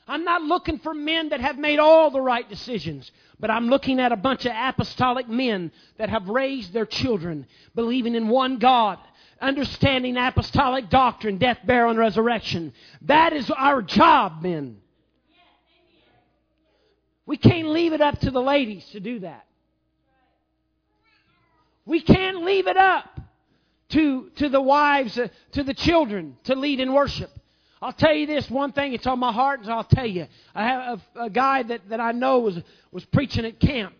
I'm 0.07 0.23
not 0.23 0.43
looking 0.43 0.79
for 0.79 0.93
men 0.93 1.29
that 1.29 1.41
have 1.41 1.57
made 1.57 1.79
all 1.79 2.11
the 2.11 2.21
right 2.21 2.47
decisions, 2.47 3.11
but 3.39 3.49
I'm 3.49 3.69
looking 3.69 3.99
at 3.99 4.11
a 4.11 4.17
bunch 4.17 4.45
of 4.45 4.51
apostolic 4.55 5.27
men 5.27 5.71
that 5.97 6.09
have 6.09 6.29
raised 6.29 6.73
their 6.73 6.85
children 6.85 7.47
believing 7.73 8.13
in 8.13 8.27
one 8.27 8.59
God, 8.59 8.99
understanding 9.41 10.15
apostolic 10.15 10.89
doctrine, 10.89 11.37
death, 11.37 11.59
burial, 11.65 11.89
and 11.89 11.99
resurrection. 11.99 12.73
That 13.03 13.33
is 13.33 13.49
our 13.49 13.81
job, 13.81 14.43
men. 14.43 14.77
We 17.25 17.37
can't 17.37 17.69
leave 17.69 17.93
it 17.93 18.01
up 18.01 18.19
to 18.19 18.31
the 18.31 18.41
ladies 18.41 18.85
to 18.91 18.99
do 18.99 19.19
that. 19.19 19.45
We 21.85 22.01
can't 22.01 22.43
leave 22.43 22.67
it 22.67 22.77
up 22.77 23.19
to, 23.89 24.29
to 24.35 24.49
the 24.49 24.61
wives, 24.61 25.17
uh, 25.17 25.27
to 25.53 25.63
the 25.63 25.73
children 25.73 26.37
to 26.45 26.55
lead 26.55 26.79
in 26.79 26.93
worship. 26.93 27.31
I'll 27.81 27.93
tell 27.93 28.13
you 28.13 28.25
this 28.25 28.49
one 28.49 28.71
thing, 28.71 28.93
it's 28.93 29.07
on 29.07 29.19
my 29.19 29.31
heart, 29.31 29.61
and 29.61 29.69
I'll 29.69 29.83
tell 29.83 30.05
you. 30.05 30.27
I 30.53 30.63
have 30.63 31.01
a, 31.15 31.23
a 31.25 31.29
guy 31.29 31.63
that, 31.63 31.89
that 31.89 31.99
I 31.99 32.11
know 32.13 32.39
was, 32.39 32.59
was 32.91 33.05
preaching 33.05 33.45
at 33.45 33.59
camp. 33.59 33.93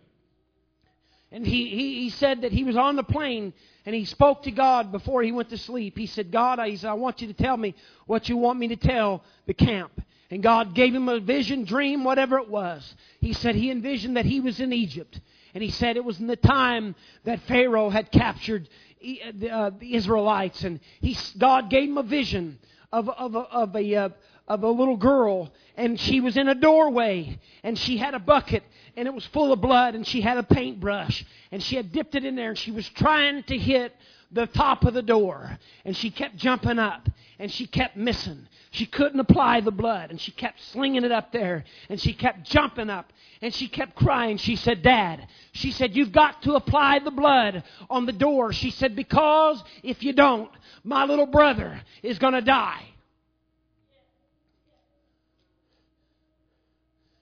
And 1.31 1.45
he, 1.45 1.69
he, 1.69 2.03
he 2.03 2.09
said 2.11 2.43
that 2.43 2.53
he 2.53 2.63
was 2.63 2.77
on 2.77 2.95
the 2.95 3.03
plane 3.03 3.53
and 3.85 3.93
he 3.93 4.05
spoke 4.05 4.43
to 4.43 4.51
God 4.51 4.91
before 4.91 5.21
he 5.21 5.33
went 5.33 5.49
to 5.49 5.57
sleep. 5.57 5.97
He 5.97 6.05
said, 6.05 6.31
God, 6.31 6.59
I, 6.59 6.75
said, 6.75 6.89
I 6.89 6.93
want 6.93 7.21
you 7.21 7.27
to 7.27 7.33
tell 7.33 7.57
me 7.57 7.75
what 8.05 8.29
you 8.29 8.37
want 8.37 8.57
me 8.57 8.69
to 8.69 8.77
tell 8.77 9.23
the 9.45 9.53
camp. 9.53 9.91
And 10.31 10.41
God 10.41 10.73
gave 10.73 10.95
him 10.95 11.09
a 11.09 11.19
vision, 11.19 11.65
dream, 11.65 12.03
whatever 12.03 12.37
it 12.37 12.49
was. 12.49 12.95
He 13.19 13.33
said 13.33 13.55
he 13.55 13.69
envisioned 13.69 14.17
that 14.17 14.25
he 14.25 14.39
was 14.39 14.59
in 14.59 14.71
Egypt. 14.71 15.19
And 15.53 15.61
he 15.61 15.69
said 15.69 15.97
it 15.97 16.05
was 16.05 16.19
in 16.19 16.27
the 16.27 16.35
time 16.35 16.95
that 17.25 17.41
Pharaoh 17.41 17.89
had 17.89 18.11
captured 18.11 18.67
uh, 19.01 19.71
the 19.77 19.93
Israelites. 19.93 20.63
And 20.63 20.79
he, 21.01 21.17
God 21.37 21.69
gave 21.69 21.89
him 21.89 21.97
a 21.97 22.03
vision 22.03 22.59
of, 22.91 23.09
of, 23.09 23.35
of, 23.35 23.75
a, 23.75 23.95
uh, 23.95 24.09
of 24.47 24.63
a 24.63 24.69
little 24.69 24.97
girl, 24.97 25.51
and 25.77 25.99
she 25.99 26.21
was 26.21 26.37
in 26.37 26.47
a 26.47 26.55
doorway, 26.55 27.39
and 27.63 27.77
she 27.77 27.97
had 27.97 28.13
a 28.13 28.19
bucket, 28.19 28.63
and 28.95 29.07
it 29.07 29.13
was 29.13 29.25
full 29.25 29.51
of 29.51 29.61
blood, 29.61 29.95
and 29.95 30.05
she 30.05 30.21
had 30.21 30.37
a 30.37 30.43
paintbrush, 30.43 31.25
and 31.51 31.61
she 31.61 31.75
had 31.75 31.91
dipped 31.91 32.15
it 32.15 32.25
in 32.25 32.35
there, 32.35 32.49
and 32.49 32.57
she 32.57 32.71
was 32.71 32.87
trying 32.89 33.43
to 33.43 33.57
hit 33.57 33.95
the 34.35 34.45
top 34.47 34.83
of 34.83 34.93
the 34.93 35.01
door, 35.01 35.57
and 35.85 35.95
she 35.95 36.11
kept 36.11 36.35
jumping 36.35 36.77
up, 36.77 37.07
and 37.39 37.49
she 37.49 37.65
kept 37.65 37.95
missing. 37.95 38.47
She 38.71 38.85
couldn't 38.85 39.19
apply 39.21 39.61
the 39.61 39.71
blood, 39.71 40.11
and 40.11 40.19
she 40.19 40.31
kept 40.31 40.61
slinging 40.61 41.05
it 41.05 41.11
up 41.11 41.31
there, 41.31 41.63
and 41.87 41.99
she 41.99 42.13
kept 42.13 42.43
jumping 42.43 42.89
up, 42.89 43.13
and 43.41 43.55
she 43.55 43.69
kept 43.69 43.95
crying. 43.95 44.35
She 44.35 44.57
said, 44.57 44.83
Dad, 44.83 45.25
she 45.53 45.71
said, 45.71 45.95
You've 45.95 46.11
got 46.11 46.41
to 46.43 46.55
apply 46.55 46.99
the 46.99 47.11
blood 47.11 47.63
on 47.89 48.05
the 48.05 48.11
door. 48.11 48.51
She 48.51 48.71
said, 48.71 48.93
Because 48.93 49.63
if 49.83 50.03
you 50.03 50.11
don't, 50.11 50.51
my 50.83 51.05
little 51.05 51.27
brother 51.27 51.81
is 52.03 52.19
going 52.19 52.33
to 52.33 52.41
die. 52.41 52.83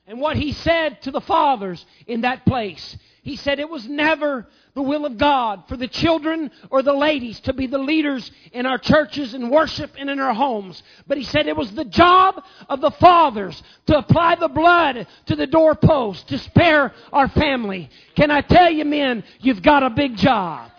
And 0.08 0.20
what 0.20 0.36
he 0.36 0.52
said 0.52 1.02
to 1.04 1.12
the 1.12 1.22
fathers 1.22 1.86
in 2.08 2.22
that 2.22 2.44
place, 2.46 2.98
he 3.22 3.36
said 3.36 3.60
it 3.60 3.70
was 3.70 3.88
never 3.88 4.48
the 4.76 4.82
will 4.82 5.06
of 5.06 5.18
God 5.18 5.64
for 5.68 5.78
the 5.78 5.88
children 5.88 6.50
or 6.72 6.82
the 6.82 6.94
ladies 6.94 7.40
to 7.42 7.54
be 7.54 7.68
the 7.68 7.78
leaders 7.78 8.32
in 8.52 8.66
our 8.66 8.78
churches 8.78 9.34
and 9.34 9.52
worship 9.52 9.92
and 9.98 10.10
in 10.10 10.20
our 10.20 10.34
homes. 10.34 10.82
But 11.08 11.18
he 11.18 11.24
said 11.24 11.48
it 11.48 11.56
was 11.56 11.72
the 11.72 11.86
job 11.86 12.44
of 12.70 12.82
the 12.82 12.92
fathers 12.92 13.62
to 13.88 13.98
apply 13.98 14.36
the 14.36 14.48
blood 14.48 15.06
to 15.28 15.36
the 15.36 15.46
doorpost 15.46 16.28
to 16.30 16.40
spare 16.40 16.92
our 17.12 17.28
family. 17.30 17.90
Can 18.16 18.32
I 18.32 18.42
tell 18.42 18.72
you, 18.72 18.86
men, 18.86 19.24
you've 19.40 19.62
got 19.62 19.84
a 19.84 19.90
big 19.92 20.18
job. 20.18 20.72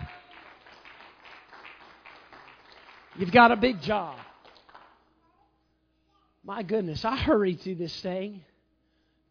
You've 3.17 3.33
got 3.33 3.53
a 3.53 3.57
big 3.57 3.81
job. 3.81 4.19
My 6.43 6.65
goodness, 6.65 7.05
I 7.05 7.17
hurried 7.17 7.61
through 7.61 7.77
this 7.77 7.99
thing 8.03 8.43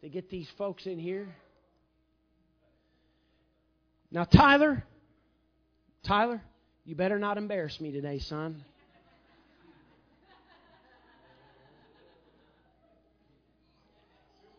to 0.02 0.10
get 0.10 0.30
these 0.30 0.50
folks 0.58 0.86
in 0.86 0.98
here. 0.98 1.28
Now, 4.14 4.26
Tyler, 4.26 4.84
Tyler, 6.04 6.40
you 6.86 6.96
better 6.96 7.18
not 7.18 7.40
embarrass 7.40 7.82
me 7.82 7.92
today, 7.92 8.20
son. 8.20 8.64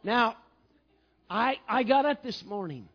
Now, 0.02 0.34
I 1.30 1.60
I 1.68 1.84
got 1.84 2.04
up 2.04 2.22
this 2.24 2.44
morning. 2.44 2.88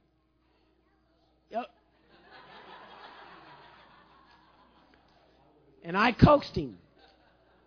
And 5.81 5.97
I 5.97 6.11
coaxed 6.11 6.55
him. 6.55 6.77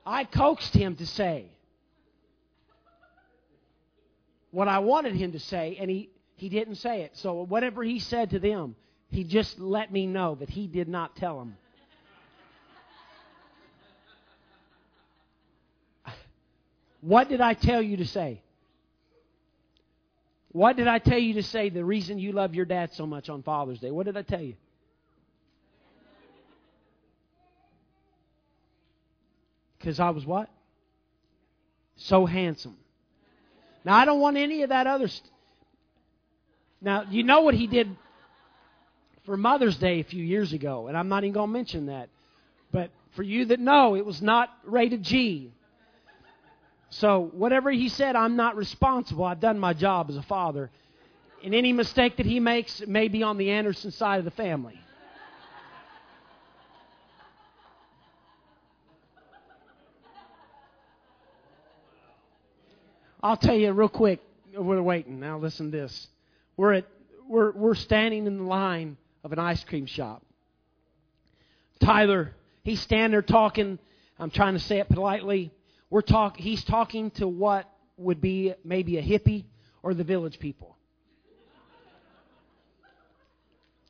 I 0.05 0.25
coaxed 0.25 0.75
him 0.75 0.97
to 0.97 1.07
say 1.07 1.47
what 4.53 4.69
I 4.69 4.79
wanted 4.81 5.17
him 5.17 5.33
to 5.33 5.41
say, 5.41 5.79
and 5.81 5.91
he, 5.91 6.11
he 6.43 6.49
didn't 6.49 6.75
say 6.75 7.03
it. 7.03 7.13
So 7.15 7.45
whatever 7.45 7.85
he 7.85 8.01
said 8.01 8.31
to 8.31 8.41
them, 8.41 8.75
he 9.13 9.23
just 9.23 9.61
let 9.61 9.93
me 9.93 10.09
know 10.09 10.35
that 10.35 10.51
he 10.51 10.67
did 10.67 10.89
not 10.89 11.15
tell 11.15 11.39
them. 11.39 11.57
What 17.01 17.29
did 17.29 17.41
I 17.41 17.55
tell 17.55 17.81
you 17.81 17.99
to 17.99 18.05
say? 18.05 18.43
What 20.51 20.77
did 20.77 20.89
I 20.89 20.99
tell 20.99 21.19
you 21.19 21.35
to 21.35 21.45
say 21.45 21.69
the 21.69 21.85
reason 21.85 22.19
you 22.19 22.33
love 22.33 22.57
your 22.57 22.65
dad 22.65 22.93
so 22.93 23.07
much 23.07 23.29
on 23.29 23.45
Father's 23.45 23.79
Day? 23.79 23.93
What 23.93 24.07
did 24.07 24.17
I 24.17 24.23
tell 24.23 24.43
you? 24.43 24.55
Because 29.79 30.01
I 30.01 30.11
was 30.11 30.27
what? 30.27 30.51
So 31.95 32.27
handsome. 32.27 32.77
Now, 33.85 33.97
I 33.97 34.05
don't 34.05 34.21
want 34.21 34.37
any 34.37 34.63
of 34.63 34.71
that 34.71 34.89
other. 34.89 35.07
St- 35.07 35.32
now, 36.83 37.05
you 37.09 37.23
know 37.23 37.43
what 37.43 37.55
he 37.55 37.67
did 37.69 37.97
for 39.25 39.37
Mother's 39.37 39.77
Day 39.77 40.01
a 40.01 40.05
few 40.05 40.23
years 40.23 40.53
ago, 40.53 40.89
and 40.89 40.97
I'm 40.97 41.09
not 41.09 41.23
even 41.23 41.33
going 41.33 41.49
to 41.49 41.53
mention 41.53 41.87
that. 41.87 42.09
But 42.73 42.91
for 43.15 43.23
you 43.23 43.45
that 43.47 43.61
know, 43.61 43.95
it 43.95 44.05
was 44.05 44.21
not 44.21 44.51
rated 44.65 45.03
G. 45.03 45.53
So, 46.91 47.31
whatever 47.33 47.71
he 47.71 47.89
said, 47.89 48.17
I'm 48.17 48.37
not 48.37 48.57
responsible. 48.57 49.25
I've 49.25 49.41
done 49.41 49.59
my 49.59 49.73
job 49.73 50.11
as 50.11 50.17
a 50.17 50.23
father. 50.23 50.71
And 51.45 51.55
any 51.55 51.73
mistake 51.73 52.17
that 52.17 52.27
he 52.27 52.41
makes 52.41 52.83
may 52.87 53.09
be 53.09 53.23
on 53.23 53.39
the 53.39 53.51
Anderson 53.51 53.93
side 53.93 54.19
of 54.19 54.25
the 54.25 54.31
family. 54.33 54.79
I'll 63.23 63.37
tell 63.37 63.55
you 63.55 63.71
real 63.73 63.89
quick. 63.89 64.21
We're 64.55 64.83
waiting. 64.83 65.21
Now 65.21 65.39
listen 65.39 65.71
to 65.71 65.79
this. 65.79 66.09
We're 66.57 66.75
at 66.75 66.87
we're 67.29 67.53
we're 67.53 67.75
standing 67.75 68.27
in 68.27 68.39
the 68.39 68.45
line 68.45 68.97
of 69.25 69.33
an 69.33 69.39
ice 69.39 69.63
cream 69.65 69.87
shop. 69.87 70.23
Tyler, 71.81 72.35
he's 72.63 72.81
standing 72.81 73.13
there 73.13 73.23
talking. 73.23 73.79
I'm 74.19 74.31
trying 74.31 74.55
to 74.55 74.61
say 74.61 74.79
it 74.79 74.89
politely. 74.89 75.53
We're 75.91 76.03
talk. 76.03 76.37
He's 76.37 76.65
talking 76.65 77.11
to 77.13 77.27
what 77.27 77.69
would 77.97 78.21
be 78.21 78.55
maybe 78.65 78.99
a 78.99 79.03
hippie 79.03 79.45
or 79.83 79.95
the 79.95 80.05
village 80.05 80.39
people. 80.39 80.77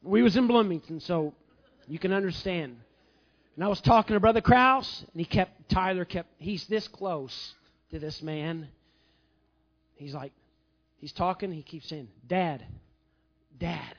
We 0.03 0.23
was 0.23 0.37
in 0.37 0.49
Bloomington, 0.49 1.01
so 1.01 1.33
you 1.87 1.99
can 1.99 2.13
understand. 2.13 2.77
And 3.55 3.65
I 3.65 3.69
was 3.69 3.81
talking 3.81 4.15
to 4.15 4.21
Brother 4.21 4.41
Kraus, 4.41 5.05
and 5.13 5.21
he 5.21 5.25
kept 5.25 5.69
Tyler 5.69 6.05
kept. 6.05 6.29
He's 6.39 6.67
this 6.67 6.89
close 6.89 7.55
to 7.91 7.99
this 7.99 8.23
man 8.23 8.69
He's 10.03 10.15
like, 10.15 10.33
he's 11.03 11.13
talking, 11.13 11.53
he 11.53 11.63
keeps 11.63 11.89
saying, 11.89 12.09
Dad, 12.27 12.65
Dad. 13.59 13.95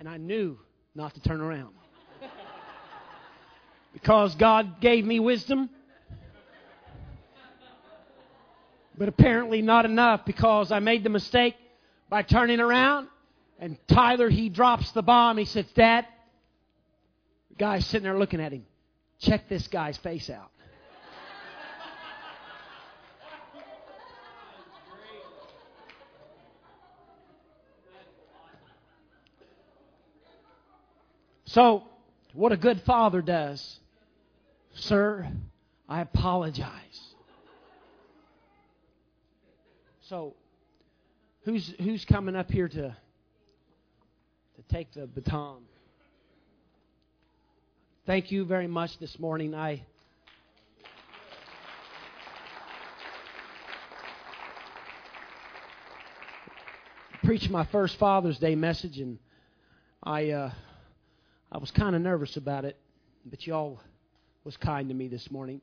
And 0.00 0.08
I 0.08 0.16
knew 0.16 0.58
not 0.96 1.14
to 1.14 1.20
turn 1.20 1.40
around. 1.40 1.74
because 3.92 4.34
God 4.34 4.80
gave 4.80 5.04
me 5.04 5.20
wisdom. 5.20 5.70
But 8.96 9.08
apparently 9.08 9.62
not 9.62 9.84
enough 9.84 10.24
because 10.24 10.72
I 10.72 10.80
made 10.80 11.04
the 11.04 11.10
mistake 11.10 11.54
by 12.08 12.22
turning 12.22 12.58
around. 12.58 13.06
And 13.60 13.76
Tyler, 13.86 14.28
he 14.28 14.48
drops 14.48 14.90
the 14.92 15.02
bomb. 15.02 15.36
He 15.36 15.44
says, 15.44 15.66
Dad, 15.74 16.06
the 17.50 17.56
guy's 17.56 17.86
sitting 17.86 18.04
there 18.04 18.18
looking 18.18 18.40
at 18.40 18.52
him. 18.52 18.64
Check 19.20 19.48
this 19.48 19.68
guy's 19.68 19.98
face 19.98 20.30
out. 20.30 20.50
So, 31.58 31.82
what 32.34 32.52
a 32.52 32.56
good 32.56 32.82
father 32.82 33.20
does, 33.20 33.80
sir, 34.74 35.28
I 35.88 36.02
apologize. 36.02 37.00
So, 40.02 40.34
who's 41.42 41.74
who's 41.80 42.04
coming 42.04 42.36
up 42.36 42.48
here 42.48 42.68
to 42.68 42.78
to 42.78 44.62
take 44.68 44.92
the 44.92 45.08
baton? 45.08 45.62
Thank 48.06 48.30
you 48.30 48.44
very 48.44 48.68
much 48.68 48.96
this 49.00 49.18
morning. 49.18 49.52
I 49.52 49.82
preached 57.24 57.50
my 57.50 57.64
first 57.64 57.98
Father's 57.98 58.38
Day 58.38 58.54
message, 58.54 59.00
and 59.00 59.18
I 60.04 60.30
uh, 60.30 60.50
I 61.50 61.58
was 61.58 61.70
kind 61.70 61.96
of 61.96 62.02
nervous 62.02 62.36
about 62.36 62.64
it, 62.64 62.76
but 63.24 63.46
y'all 63.46 63.80
was 64.44 64.56
kind 64.56 64.88
to 64.88 64.94
me 64.94 65.08
this 65.08 65.30
morning. 65.30 65.60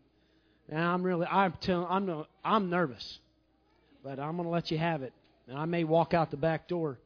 And 0.69 0.79
I'm 0.79 1.03
really, 1.03 1.27
I'm 1.27 1.53
telling, 1.61 1.87
I'm, 1.89 2.25
I'm 2.43 2.69
nervous, 2.69 3.19
but 4.03 4.19
I'm 4.19 4.35
going 4.35 4.47
to 4.47 4.49
let 4.49 4.71
you 4.71 4.77
have 4.77 5.03
it. 5.03 5.13
And 5.47 5.57
I 5.57 5.65
may 5.65 5.83
walk 5.83 6.13
out 6.13 6.31
the 6.31 6.37
back 6.37 6.67
door 6.67 6.97